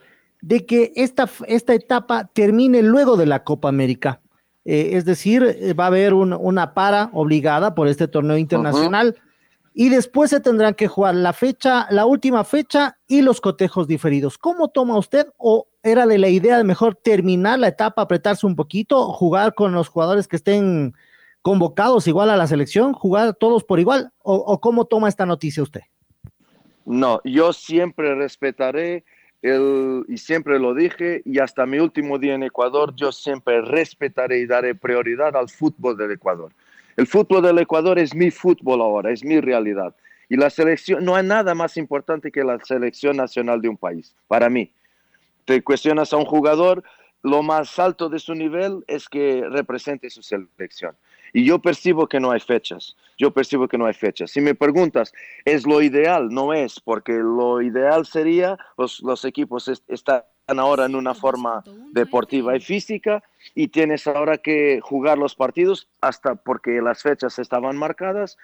de 0.43 0.65
que 0.65 0.91
esta, 0.97 1.29
esta 1.47 1.73
etapa 1.73 2.29
termine 2.33 2.83
luego 2.83 3.15
de 3.15 3.25
la 3.25 3.45
Copa 3.45 3.69
América. 3.69 4.19
Eh, 4.65 4.91
es 4.93 5.05
decir, 5.05 5.43
eh, 5.43 5.73
va 5.73 5.85
a 5.85 5.87
haber 5.87 6.13
una 6.13 6.73
para 6.73 7.09
obligada 7.13 7.73
por 7.75 7.87
este 7.87 8.09
torneo 8.09 8.37
internacional 8.37 9.15
y 9.73 9.89
después 9.89 10.29
se 10.29 10.39
tendrán 10.39 10.75
que 10.75 10.87
jugar 10.87 11.15
la 11.15 11.33
fecha, 11.33 11.87
la 11.89 12.05
última 12.05 12.43
fecha 12.43 12.97
y 13.07 13.21
los 13.21 13.41
cotejos 13.41 13.87
diferidos. 13.87 14.37
¿Cómo 14.37 14.69
toma 14.69 14.97
usted 14.97 15.27
o 15.37 15.67
era 15.81 16.05
de 16.05 16.17
la 16.17 16.29
idea 16.29 16.57
de 16.57 16.63
mejor 16.63 16.95
terminar 16.95 17.59
la 17.59 17.69
etapa, 17.69 18.03
apretarse 18.03 18.45
un 18.45 18.55
poquito, 18.55 19.11
jugar 19.11 19.53
con 19.53 19.73
los 19.73 19.87
jugadores 19.87 20.27
que 20.27 20.35
estén 20.35 20.93
convocados 21.41 22.07
igual 22.07 22.29
a 22.29 22.37
la 22.37 22.47
selección, 22.47 22.93
jugar 22.93 23.33
todos 23.33 23.63
por 23.63 23.79
igual 23.79 24.11
o, 24.19 24.35
o 24.35 24.61
cómo 24.61 24.85
toma 24.85 25.09
esta 25.09 25.25
noticia 25.25 25.63
usted? 25.63 25.81
No, 26.85 27.21
yo 27.23 27.51
siempre 27.53 28.15
respetaré 28.15 29.03
y 30.07 30.17
siempre 30.17 30.57
lo 30.57 30.73
dije, 30.73 31.21
y 31.25 31.39
hasta 31.39 31.65
mi 31.65 31.77
último 31.79 32.17
día 32.17 32.35
en 32.35 32.43
Ecuador, 32.43 32.95
yo 32.95 33.11
siempre 33.11 33.61
respetaré 33.61 34.39
y 34.39 34.45
daré 34.45 34.73
prioridad 34.73 35.35
al 35.35 35.49
fútbol 35.49 35.97
del 35.97 36.11
Ecuador. 36.11 36.53
El 36.95 37.07
fútbol 37.07 37.41
del 37.41 37.59
Ecuador 37.59 37.97
es 37.97 38.13
mi 38.13 38.31
fútbol 38.31 38.81
ahora, 38.81 39.11
es 39.11 39.23
mi 39.23 39.39
realidad. 39.39 39.95
Y 40.29 40.37
la 40.37 40.49
selección, 40.49 41.03
no 41.03 41.15
hay 41.15 41.25
nada 41.25 41.53
más 41.53 41.77
importante 41.77 42.31
que 42.31 42.43
la 42.43 42.59
selección 42.59 43.17
nacional 43.17 43.61
de 43.61 43.69
un 43.69 43.77
país, 43.77 44.15
para 44.27 44.49
mí. 44.49 44.71
Te 45.45 45.61
cuestionas 45.61 46.13
a 46.13 46.17
un 46.17 46.25
jugador, 46.25 46.83
lo 47.21 47.41
más 47.43 47.77
alto 47.79 48.09
de 48.09 48.19
su 48.19 48.33
nivel 48.33 48.83
es 48.87 49.09
que 49.09 49.43
represente 49.49 50.09
su 50.09 50.21
selección. 50.21 50.95
Y 51.33 51.45
yo 51.45 51.59
percibo 51.59 52.07
que 52.07 52.19
no 52.19 52.31
hay 52.31 52.39
fechas. 52.39 52.95
Yo 53.17 53.31
percibo 53.31 53.67
que 53.67 53.77
no 53.77 53.87
hay 53.87 53.93
fechas. 53.93 54.31
Si 54.31 54.39
me 54.39 54.53
preguntas, 54.53 55.13
¿es 55.45 55.65
lo 55.65 55.81
ideal? 55.81 56.29
No 56.29 56.53
es, 56.53 56.79
porque 56.79 57.13
lo 57.13 57.61
ideal 57.61 58.05
sería, 58.05 58.57
los, 58.77 59.01
los 59.01 59.25
equipos 59.25 59.67
están 59.87 60.23
ahora 60.47 60.85
en 60.85 60.95
una 60.95 61.13
forma 61.13 61.63
deportiva 61.91 62.55
y 62.55 62.59
física 62.59 63.23
y 63.55 63.69
tienes 63.69 64.07
ahora 64.07 64.37
que 64.37 64.79
jugar 64.81 65.17
los 65.17 65.35
partidos 65.35 65.87
hasta 66.01 66.35
porque 66.35 66.81
las 66.81 67.01
fechas 67.01 67.39
estaban 67.39 67.77
marcadas 67.77 68.37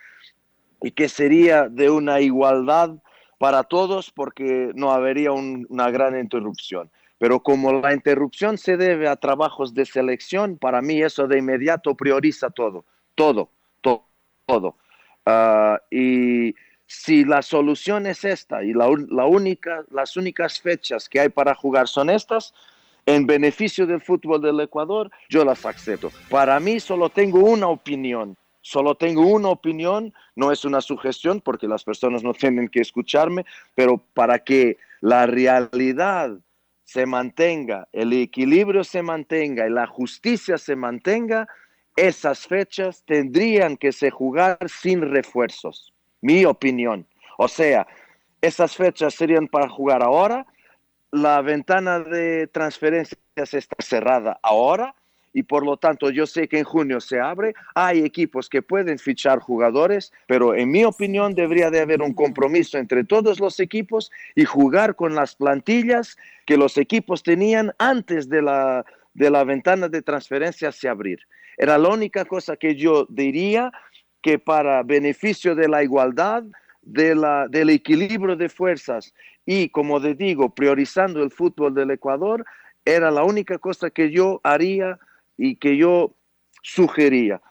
y 0.81 0.91
que 0.91 1.09
sería 1.09 1.67
de 1.67 1.89
una 1.89 2.21
igualdad 2.21 2.95
para 3.37 3.63
todos 3.63 4.11
porque 4.11 4.71
no 4.75 4.91
habría 4.91 5.31
una 5.31 5.91
gran 5.91 6.17
interrupción. 6.17 6.89
Pero 7.17 7.41
como 7.41 7.73
la 7.73 7.93
interrupción 7.93 8.57
se 8.57 8.77
debe 8.77 9.09
a 9.09 9.17
trabajos 9.17 9.73
de 9.73 9.85
selección, 9.85 10.57
para 10.57 10.81
mí 10.81 11.01
eso 11.01 11.27
de 11.27 11.39
inmediato 11.39 11.95
prioriza 11.95 12.49
todo, 12.49 12.85
todo, 13.15 13.49
todo, 13.81 14.05
todo. 14.45 14.75
Ah, 15.25 15.81
y 15.91 16.55
si 16.89 17.23
la 17.23 17.43
solución 17.43 18.07
es 18.07 18.25
esta 18.25 18.63
y 18.63 18.73
la, 18.73 18.87
única, 18.87 19.83
las 19.91 20.17
únicas 20.17 20.59
fechas 20.59 21.07
que 21.07 21.19
hay 21.19 21.29
para 21.29 21.53
jugar 21.53 21.87
son 21.87 22.09
estas, 22.09 22.51
en 23.05 23.27
beneficio 23.27 23.85
del 23.85 24.01
fútbol 24.01 24.41
del 24.41 24.59
Ecuador, 24.59 25.11
yo 25.29 25.45
las 25.45 25.63
acepto. 25.67 26.11
Para 26.31 26.59
mí 26.59 26.79
solo 26.79 27.11
tengo 27.11 27.41
una 27.41 27.67
opinión, 27.67 28.35
solo 28.61 28.95
tengo 28.95 29.21
una 29.21 29.49
opinión, 29.49 30.11
no 30.35 30.51
es 30.51 30.65
una 30.65 30.81
sugestión 30.81 31.41
porque 31.41 31.67
las 31.67 31.83
personas 31.83 32.23
no 32.23 32.33
tienen 32.43 32.67
que 32.67 32.81
escucharme, 32.81 33.45
pero 33.75 33.99
para 34.15 34.39
que 34.39 34.77
la 34.99 35.27
realidad 35.27 36.39
se 36.85 37.05
mantenga, 37.05 37.87
el 37.91 38.13
equilibrio 38.13 38.83
se 38.83 39.03
mantenga 39.03 39.67
y 39.67 39.69
la 39.69 39.85
justicia 39.85 40.57
se 40.57 40.75
mantenga, 40.75 41.47
esas 41.95 42.47
fechas 42.47 43.03
tendrían 43.05 43.77
que 43.77 43.91
se 43.91 44.09
jugar 44.09 44.57
sin 44.67 45.01
refuerzos, 45.01 45.93
mi 46.21 46.45
opinión. 46.45 47.05
O 47.37 47.47
sea, 47.47 47.87
esas 48.41 48.75
fechas 48.75 49.13
serían 49.13 49.47
para 49.47 49.69
jugar 49.69 50.03
ahora, 50.03 50.45
la 51.11 51.41
ventana 51.41 51.99
de 51.99 52.47
transferencias 52.47 53.19
está 53.35 53.75
cerrada 53.79 54.39
ahora 54.43 54.95
y 55.33 55.43
por 55.43 55.63
lo 55.63 55.77
tanto 55.77 56.09
yo 56.09 56.25
sé 56.25 56.47
que 56.47 56.59
en 56.59 56.63
junio 56.63 56.99
se 56.99 57.19
abre, 57.19 57.53
hay 57.75 57.99
equipos 57.99 58.49
que 58.49 58.61
pueden 58.61 58.97
fichar 58.97 59.39
jugadores, 59.39 60.11
pero 60.27 60.55
en 60.55 60.71
mi 60.71 60.83
opinión 60.83 61.35
debería 61.35 61.69
de 61.69 61.81
haber 61.81 62.01
un 62.01 62.13
compromiso 62.13 62.77
entre 62.77 63.03
todos 63.03 63.39
los 63.39 63.59
equipos 63.59 64.11
y 64.35 64.45
jugar 64.45 64.95
con 64.95 65.15
las 65.15 65.35
plantillas 65.35 66.17
que 66.45 66.57
los 66.57 66.77
equipos 66.77 67.23
tenían 67.23 67.73
antes 67.77 68.27
de 68.29 68.41
la, 68.41 68.85
de 69.13 69.29
la 69.29 69.43
ventana 69.43 69.87
de 69.87 70.01
transferencias 70.01 70.75
se 70.75 70.89
abrir. 70.89 71.19
Era 71.57 71.77
la 71.77 71.89
única 71.89 72.25
cosa 72.25 72.55
que 72.55 72.75
yo 72.75 73.05
diría 73.09 73.71
que 74.21 74.39
para 74.39 74.83
beneficio 74.83 75.55
de 75.55 75.67
la 75.67 75.83
igualdad, 75.83 76.43
de 76.81 77.15
la, 77.15 77.47
del 77.47 77.69
equilibrio 77.69 78.35
de 78.35 78.49
fuerzas 78.49 79.13
y, 79.45 79.69
como 79.69 80.01
te 80.01 80.15
digo, 80.15 80.53
priorizando 80.53 81.23
el 81.23 81.31
fútbol 81.31 81.73
del 81.73 81.91
Ecuador, 81.91 82.45
era 82.85 83.11
la 83.11 83.23
única 83.23 83.57
cosa 83.57 83.89
que 83.89 84.11
yo 84.11 84.39
haría 84.43 84.99
y 85.37 85.55
que 85.55 85.77
yo 85.77 86.15
sugería. 86.61 87.41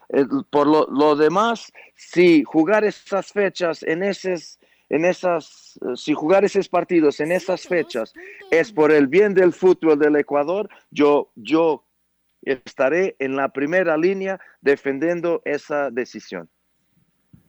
Por 0.51 0.67
lo, 0.67 1.17
demás, 1.17 1.73
si 1.95 2.43
jugar 2.45 2.85
esas 2.85 3.33
fechas 3.33 3.83
en 3.83 4.03
esas, 4.03 4.59
en 4.89 5.05
esas, 5.05 5.79
eh, 5.83 5.97
si 5.97 6.15
jugar 6.15 6.45
esos 6.45 6.69
partidos 6.69 7.21
en 7.21 7.33
esas 7.33 7.67
fechas 7.67 8.13
es 8.51 8.73
por 8.73 8.91
el 8.91 9.07
bien 9.07 9.35
del 9.35 9.53
fútbol 9.53 9.99
del 9.99 10.17
Ecuador, 10.17 10.69
yo, 10.91 11.31
yo 11.35 11.85
estaré 12.43 13.17
en 13.19 13.37
la 13.37 13.51
primera 13.51 13.97
línea 13.97 14.41
defendiendo 14.61 15.43
esa 15.45 15.91
decisión. 15.91 16.49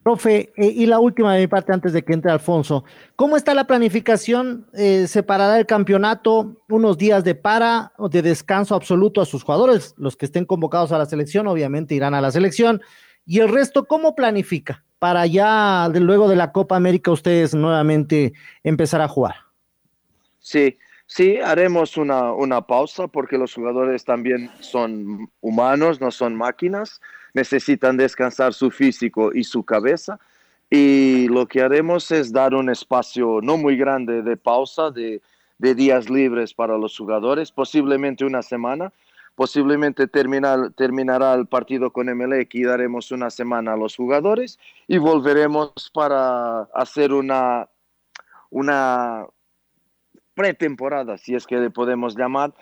Profe, 0.02 0.50
eh, 0.56 0.72
y 0.74 0.86
la 0.86 0.98
última 0.98 1.34
de 1.34 1.42
mi 1.42 1.46
parte 1.46 1.74
antes 1.74 1.92
de 1.92 2.02
que 2.02 2.14
entre 2.14 2.30
Alfonso, 2.30 2.84
¿cómo 3.16 3.36
está 3.36 3.52
la 3.52 3.66
planificación? 3.66 4.66
Eh, 4.72 5.06
¿Separará 5.06 5.58
el 5.58 5.66
campeonato 5.66 6.56
unos 6.70 6.96
días 6.96 7.22
de 7.22 7.34
para 7.34 7.92
o 7.98 8.08
de 8.08 8.22
descanso 8.22 8.74
absoluto 8.74 9.20
a 9.20 9.26
sus 9.26 9.42
jugadores? 9.42 9.94
Los 9.98 10.16
que 10.16 10.24
estén 10.24 10.46
convocados 10.46 10.90
a 10.92 10.98
la 10.98 11.04
selección 11.04 11.46
obviamente 11.48 11.94
irán 11.94 12.14
a 12.14 12.22
la 12.22 12.30
selección. 12.30 12.80
¿Y 13.26 13.40
el 13.40 13.50
resto 13.50 13.84
cómo 13.84 14.14
planifica 14.14 14.84
para 14.98 15.26
ya 15.26 15.90
luego 15.92 16.28
de 16.28 16.36
la 16.36 16.52
Copa 16.52 16.76
América 16.76 17.10
ustedes 17.10 17.54
nuevamente 17.54 18.32
empezar 18.64 19.02
a 19.02 19.08
jugar? 19.08 19.34
Sí, 20.38 20.78
sí, 21.10 21.38
haremos 21.38 21.96
una, 21.96 22.32
una 22.32 22.62
pausa 22.62 23.08
porque 23.08 23.38
los 23.38 23.54
jugadores 23.54 24.04
también 24.04 24.50
son 24.60 25.30
humanos, 25.40 26.00
no 26.00 26.10
son 26.10 26.36
máquinas 26.36 27.00
necesitan 27.34 27.96
descansar 27.96 28.54
su 28.54 28.70
físico 28.70 29.32
y 29.32 29.44
su 29.44 29.64
cabeza. 29.64 30.18
Y 30.70 31.28
lo 31.28 31.46
que 31.46 31.62
haremos 31.62 32.10
es 32.10 32.32
dar 32.32 32.54
un 32.54 32.70
espacio 32.70 33.40
no 33.42 33.56
muy 33.56 33.76
grande 33.76 34.22
de 34.22 34.36
pausa, 34.36 34.90
de, 34.90 35.20
días 35.58 36.08
libres 36.08 36.54
para 36.54 36.78
los 36.78 36.96
jugadores, 36.96 37.52
posiblemente 37.52 38.24
una 38.24 38.42
semana. 38.42 38.92
Posiblemente 39.36 40.06
terminar, 40.06 40.72
terminará 40.76 41.32
el 41.34 41.46
partido 41.46 41.90
con 41.92 42.08
MLX 42.08 42.54
y 42.54 42.64
daremos 42.64 43.10
una 43.10 43.30
semana 43.30 43.72
a 43.72 43.76
los 43.76 43.96
jugadores 43.96 44.58
y 44.86 44.98
volveremos 44.98 45.72
para 45.94 46.62
hacer 46.74 47.12
una, 47.14 47.66
una 48.50 49.24
pretemporada, 50.40 51.18
si 51.18 51.34
es 51.34 51.46
que 51.46 51.56
le 51.56 51.70
podemos 51.70 52.16
llamar, 52.16 52.52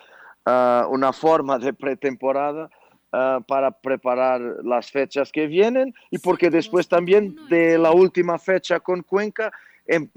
ah, 0.44 0.86
una 0.90 1.12
forma 1.12 1.58
de 1.58 1.72
pretemporada 1.72 2.70
Ah, 3.10 3.40
para 3.46 3.70
preparar 3.70 4.38
las 4.64 4.90
fechas 4.90 5.32
que 5.32 5.46
vienen 5.46 5.94
y 6.10 6.18
porque 6.18 6.50
después 6.50 6.88
también 6.88 7.36
de 7.48 7.78
la 7.78 7.90
última 7.90 8.38
fecha 8.38 8.80
con 8.80 9.02
Cuenca, 9.02 9.50
en, 9.86 10.10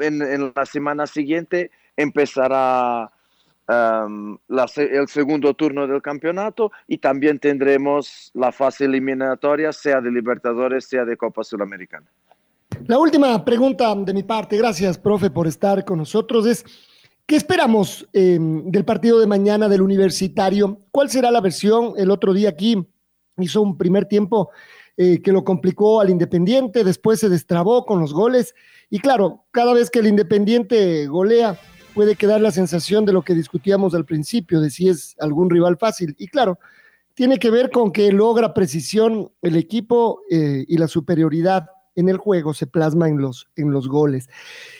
la 0.53 0.65
semana 0.65 1.07
siguiente 1.07 1.71
empezará 1.95 3.09
el 3.69 5.07
segundo 5.07 5.53
turno 5.53 5.87
del 5.87 6.01
campeonato 6.01 6.73
y 6.85 6.97
también 6.97 7.39
tendremos 7.39 8.29
la 8.33 8.51
fase 8.51 8.83
eliminatoria, 8.83 9.71
sea 9.71 10.01
de 10.01 10.11
Libertadores, 10.11 10.83
sea 10.83 11.05
de 11.05 11.15
Copa 11.15 11.45
Sudamericana. 11.45 12.07
La 12.87 12.97
última 12.97 13.45
pregunta 13.45 13.95
de 13.95 14.13
mi 14.13 14.23
parte, 14.23 14.57
gracias, 14.57 14.97
profe, 14.97 15.29
por 15.29 15.47
estar 15.47 15.85
con 15.85 15.99
nosotros, 15.99 16.45
es, 16.45 16.65
¿qué 17.31 17.37
esperamos 17.37 18.05
eh, 18.11 18.37
del 18.41 18.83
partido 18.83 19.17
de 19.17 19.25
mañana 19.25 19.69
del 19.69 19.81
universitario? 19.81 20.79
¿Cuál 20.91 21.09
será 21.09 21.31
la 21.31 21.39
versión? 21.39 21.93
El 21.95 22.11
otro 22.11 22.33
día 22.33 22.49
aquí 22.49 22.85
hizo 23.37 23.61
un 23.61 23.77
primer 23.77 24.03
tiempo 24.03 24.49
eh, 24.97 25.21
que 25.21 25.31
lo 25.31 25.45
complicó 25.45 26.01
al 26.01 26.09
Independiente, 26.09 26.83
después 26.83 27.21
se 27.21 27.29
destrabó 27.29 27.85
con 27.85 28.01
los 28.01 28.13
goles, 28.13 28.53
y 28.89 28.99
claro, 28.99 29.45
cada 29.51 29.73
vez 29.73 29.89
que 29.89 29.99
el 29.99 30.07
Independiente 30.07 31.07
golea, 31.07 31.57
puede 31.93 32.17
quedar 32.17 32.41
la 32.41 32.51
sensación 32.51 33.05
de 33.05 33.13
lo 33.13 33.21
que 33.21 33.33
discutíamos 33.33 33.95
al 33.95 34.03
principio, 34.03 34.59
de 34.59 34.69
si 34.69 34.89
es 34.89 35.15
algún 35.17 35.49
rival 35.49 35.77
fácil, 35.77 36.13
y 36.17 36.27
claro, 36.27 36.59
tiene 37.13 37.39
que 37.39 37.49
ver 37.49 37.71
con 37.71 37.93
que 37.93 38.11
logra 38.11 38.53
precisión 38.53 39.31
el 39.41 39.55
equipo 39.55 40.19
eh, 40.29 40.65
y 40.67 40.77
la 40.77 40.89
superioridad 40.89 41.67
en 41.95 42.09
el 42.09 42.17
juego 42.17 42.53
se 42.53 42.67
plasma 42.67 43.09
en 43.09 43.19
los, 43.19 43.47
en 43.55 43.71
los 43.71 43.87
goles. 43.87 44.29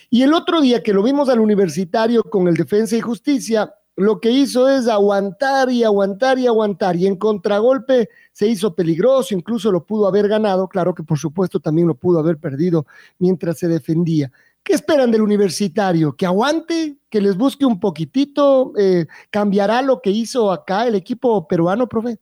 Y 0.09 0.23
el 0.23 0.33
otro 0.33 0.61
día 0.61 0.83
que 0.83 0.93
lo 0.93 1.03
vimos 1.03 1.29
al 1.29 1.39
universitario 1.39 2.23
con 2.23 2.47
el 2.47 2.55
Defensa 2.55 2.95
y 2.95 3.01
Justicia, 3.01 3.73
lo 3.95 4.19
que 4.19 4.31
hizo 4.31 4.69
es 4.69 4.87
aguantar 4.87 5.69
y 5.69 5.83
aguantar 5.83 6.39
y 6.39 6.47
aguantar. 6.47 6.95
Y 6.95 7.07
en 7.07 7.17
contragolpe 7.17 8.09
se 8.31 8.47
hizo 8.47 8.73
peligroso, 8.73 9.35
incluso 9.35 9.71
lo 9.71 9.85
pudo 9.85 10.07
haber 10.07 10.27
ganado. 10.27 10.67
Claro 10.67 10.93
que 10.93 11.03
por 11.03 11.17
supuesto 11.17 11.59
también 11.59 11.87
lo 11.87 11.95
pudo 11.95 12.19
haber 12.19 12.37
perdido 12.37 12.85
mientras 13.19 13.59
se 13.59 13.67
defendía. 13.67 14.31
¿Qué 14.63 14.73
esperan 14.73 15.11
del 15.11 15.21
universitario? 15.21 16.15
¿Que 16.15 16.25
aguante? 16.25 16.97
¿Que 17.09 17.19
les 17.19 17.35
busque 17.35 17.65
un 17.65 17.79
poquitito? 17.79 18.73
Eh, 18.77 19.07
¿Cambiará 19.29 19.81
lo 19.81 20.01
que 20.01 20.11
hizo 20.11 20.51
acá 20.51 20.87
el 20.87 20.95
equipo 20.95 21.47
peruano, 21.47 21.87
profe? 21.87 22.19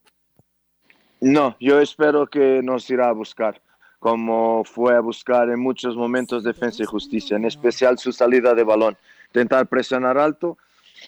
No, 1.21 1.58
yo 1.60 1.82
espero 1.82 2.28
que 2.28 2.62
nos 2.63 2.89
irá 2.89 3.10
a 3.10 3.13
buscar 3.13 3.62
como 4.00 4.64
fue 4.64 4.96
a 4.96 5.02
buscar 5.02 5.50
en 5.50 5.60
muchos 5.60 5.96
momentos 5.96 6.44
defensa 6.44 6.84
y 6.84 6.86
justicia, 6.86 7.38
en 7.38 7.46
especial 7.46 7.98
su 7.98 8.12
salida 8.12 8.54
de 8.54 8.64
balón. 8.64 8.98
Intentar 9.28 9.68
presionar 9.68 10.18
alto, 10.18 10.58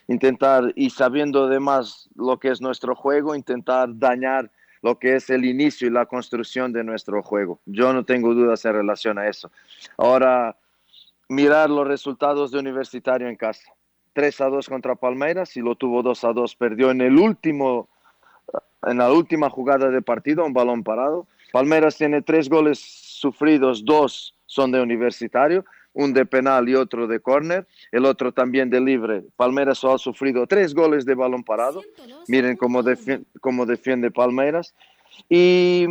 intentar, 0.07 0.71
y 0.75 0.89
sabiendo 0.89 1.45
además 1.45 2.09
lo 2.15 2.37
que 2.37 2.49
es 2.49 2.61
nuestro 2.61 2.95
juego, 2.95 3.33
intentar 3.33 3.89
dañar 3.97 4.51
lo 4.81 4.97
que 4.99 5.15
es 5.15 5.29
el 5.29 5.45
inicio 5.45 5.87
y 5.87 5.91
la 5.91 6.05
construcción 6.05 6.73
de 6.73 6.83
nuestro 6.83 7.21
juego. 7.23 7.59
Yo 7.65 7.93
no 7.93 8.03
tengo 8.03 8.33
dudas 8.33 8.65
en 8.65 8.73
relación 8.73 9.17
a 9.17 9.27
eso. 9.27 9.51
Ahora, 9.97 10.57
mirar 11.29 11.69
los 11.69 11.87
resultados 11.87 12.51
de 12.51 12.59
Universitario 12.59 13.27
en 13.27 13.35
casa. 13.35 13.71
3 14.13 14.41
a 14.41 14.45
2 14.47 14.67
contra 14.67 14.95
Palmeiras 14.95 15.55
y 15.55 15.61
lo 15.61 15.75
tuvo 15.75 16.03
2 16.03 16.23
a 16.25 16.33
2. 16.33 16.55
Perdió 16.55 16.91
en 16.91 17.01
el 17.01 17.17
último, 17.17 17.87
en 18.83 18.97
la 18.97 19.11
última 19.11 19.49
jugada 19.49 19.89
de 19.89 20.01
partido, 20.01 20.45
un 20.45 20.53
balón 20.53 20.83
parado. 20.83 21.27
Palmeiras 21.51 21.97
tiene 21.97 22.21
tres 22.21 22.49
goles 22.49 22.79
sufridos, 22.79 23.83
dos 23.85 24.35
son 24.45 24.71
de 24.71 24.81
universitario, 24.81 25.65
un 25.93 26.13
de 26.13 26.25
penal 26.25 26.69
y 26.69 26.75
otro 26.75 27.07
de 27.07 27.19
córner, 27.19 27.67
el 27.91 28.05
otro 28.05 28.31
también 28.31 28.69
de 28.69 28.79
libre. 28.79 29.23
Palmeiras 29.35 29.83
ha 29.83 29.97
sufrido 29.97 30.47
tres 30.47 30.73
goles 30.73 31.05
de 31.05 31.15
balón 31.15 31.43
parado. 31.43 31.81
Miren 32.27 32.55
cómo, 32.55 32.83
defiende, 32.83 33.25
cómo 33.41 33.65
defiende 33.65 34.11
Palmeiras. 34.11 34.73
Y, 35.29 35.85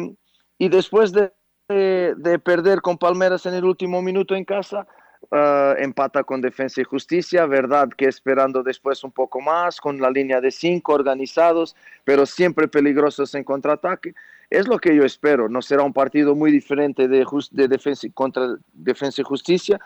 y 0.59 0.69
después 0.69 1.13
de, 1.13 1.33
de, 1.69 2.15
de, 2.17 2.39
perder 2.39 2.81
con 2.81 2.97
Palmeiras 2.97 3.47
en 3.47 3.55
el 3.55 3.65
último 3.65 4.01
minuto 4.01 4.35
en 4.35 4.45
casa, 4.45 4.87
uh, 5.31 5.75
empata 5.79 6.25
con 6.25 6.41
Defensa 6.41 6.81
y 6.81 6.85
Justicia. 6.85 7.47
Verdad 7.47 7.89
que 7.97 8.07
esperando 8.07 8.63
después 8.63 9.05
un 9.05 9.13
poco 9.13 9.41
más, 9.41 9.81
con 9.81 10.01
la 10.01 10.11
línea 10.11 10.41
de 10.41 10.51
cinco 10.51 10.95
organizados, 10.95 11.77
pero 12.05 12.27
siempre 12.27 12.69
peligrosos 12.69 13.35
en 13.35 13.45
contraataque. 13.45 14.15
Es 14.51 14.67
lo 14.67 14.79
que 14.79 14.95
yo 14.95 15.05
espero. 15.05 15.49
No 15.49 15.63
será 15.63 15.85
un 15.85 15.93
partido 15.93 16.35
muy 16.35 16.51
diferente 16.51 17.07
de, 17.07 17.25
de 17.53 17.69
defensa 17.69 19.21
y 19.21 19.25
Justicia. 19.25 19.79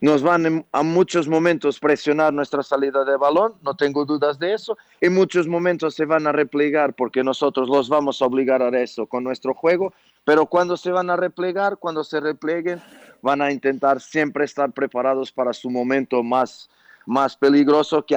Nos 0.00 0.22
van 0.22 0.66
a 0.70 0.82
muchos 0.82 1.26
momentos 1.26 1.80
presionar 1.80 2.32
nuestra 2.34 2.62
salida 2.62 3.04
de 3.04 3.16
balón, 3.16 3.54
no 3.62 3.74
tengo 3.74 4.04
dudas 4.04 4.38
de 4.38 4.52
eso. 4.52 4.76
En 5.00 5.14
muchos 5.14 5.48
momentos 5.48 5.94
se 5.94 6.04
van 6.04 6.26
a 6.26 6.32
replegar 6.32 6.92
porque 6.92 7.24
nosotros 7.24 7.68
los 7.68 7.88
vamos 7.88 8.20
a 8.20 8.26
obligar 8.26 8.60
a 8.60 8.78
eso 8.78 9.06
con 9.06 9.24
nuestro 9.24 9.54
juego. 9.54 9.94
Pero 10.24 10.44
cuando 10.46 10.76
se 10.76 10.90
van 10.90 11.08
a 11.08 11.16
replegar, 11.16 11.78
cuando 11.78 12.04
se 12.04 12.20
repleguen, 12.20 12.82
van 13.22 13.40
a 13.40 13.50
intentar 13.50 14.00
siempre 14.00 14.44
estar 14.44 14.72
preparados 14.72 15.32
para 15.32 15.54
su 15.54 15.70
momento 15.70 16.22
más, 16.22 16.68
más 17.06 17.36
peligroso, 17.36 18.04
que 18.04 18.16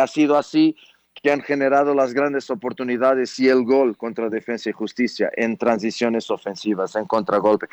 ha 0.00 0.06
sido 0.08 0.36
así 0.36 0.76
que 1.22 1.30
han 1.30 1.40
generado 1.40 1.94
las 1.94 2.12
grandes 2.12 2.50
oportunidades 2.50 3.38
y 3.38 3.48
el 3.48 3.62
gol 3.62 3.96
contra 3.96 4.28
Defensa 4.28 4.70
y 4.70 4.72
Justicia 4.72 5.30
en 5.36 5.56
transiciones 5.56 6.30
ofensivas, 6.30 6.96
en 6.96 7.06
contragolpe. 7.06 7.68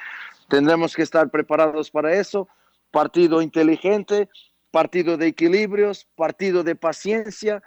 Tendremos 0.48 0.96
que 0.96 1.02
estar 1.02 1.30
preparados 1.32 1.90
para 1.90 2.14
eso. 2.14 2.48
Partido 2.92 3.42
inteligente, 3.42 4.30
partido 4.72 5.18
de 5.18 5.28
equilibrios, 5.28 6.08
partido 6.16 6.64
de 6.64 6.76
paciencia 6.76 7.64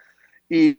y, 0.49 0.79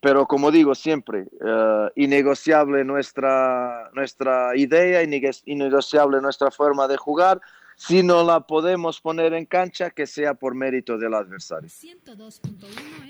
pero 0.00 0.26
como 0.26 0.50
digo 0.50 0.74
siempre, 0.74 1.26
uh, 1.40 1.90
innegociable 1.94 2.84
nuestra, 2.84 3.90
nuestra 3.92 4.56
idea, 4.56 5.02
innegociable 5.02 6.20
nuestra 6.20 6.50
forma 6.50 6.88
de 6.88 6.96
jugar 6.96 7.40
si 7.78 8.02
no 8.02 8.24
la 8.24 8.40
podemos 8.40 9.00
poner 9.00 9.32
en 9.34 9.46
cancha, 9.46 9.90
que 9.90 10.04
sea 10.06 10.34
por 10.34 10.54
mérito 10.54 10.98
del 10.98 11.14
adversario. 11.14 11.70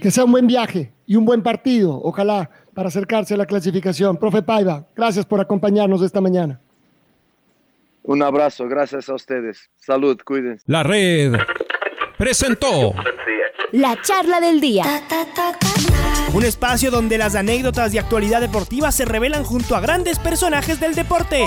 Que 0.01 0.11
sea 0.11 0.25
un 0.25 0.33
buen 0.33 0.47
viaje 0.47 0.93
y 1.07 1.17
un 1.17 1.25
buen 1.25 1.43
partido, 1.43 1.99
ojalá, 2.03 2.51
para 2.75 2.89
acercarse 2.89 3.33
a 3.33 3.39
la 3.39 3.47
clasificación. 3.47 4.19
Profe 4.19 4.43
Paiva, 4.43 4.87
gracias 4.95 5.25
por 5.25 5.41
acompañarnos 5.41 6.03
esta 6.03 6.21
mañana. 6.21 6.61
Un 8.03 8.23
abrazo, 8.23 8.69
gracias 8.69 9.09
a 9.09 9.15
ustedes. 9.15 9.71
Salud, 9.79 10.19
cuídense. 10.23 10.65
La 10.67 10.83
red 10.83 11.33
presentó 12.19 12.95
la 13.73 14.01
charla 14.03 14.39
del 14.39 14.61
día. 14.61 14.85
Un 16.35 16.45
espacio 16.45 16.91
donde 16.91 17.17
las 17.17 17.35
anécdotas 17.35 17.93
de 17.93 18.01
actualidad 18.01 18.43
deportiva 18.43 18.93
se 18.93 19.07
revelan 19.07 19.45
junto 19.45 19.77
a 19.77 19.81
grandes 19.81 20.19
personajes 20.19 20.79
del 20.79 20.95
deporte. 20.95 21.47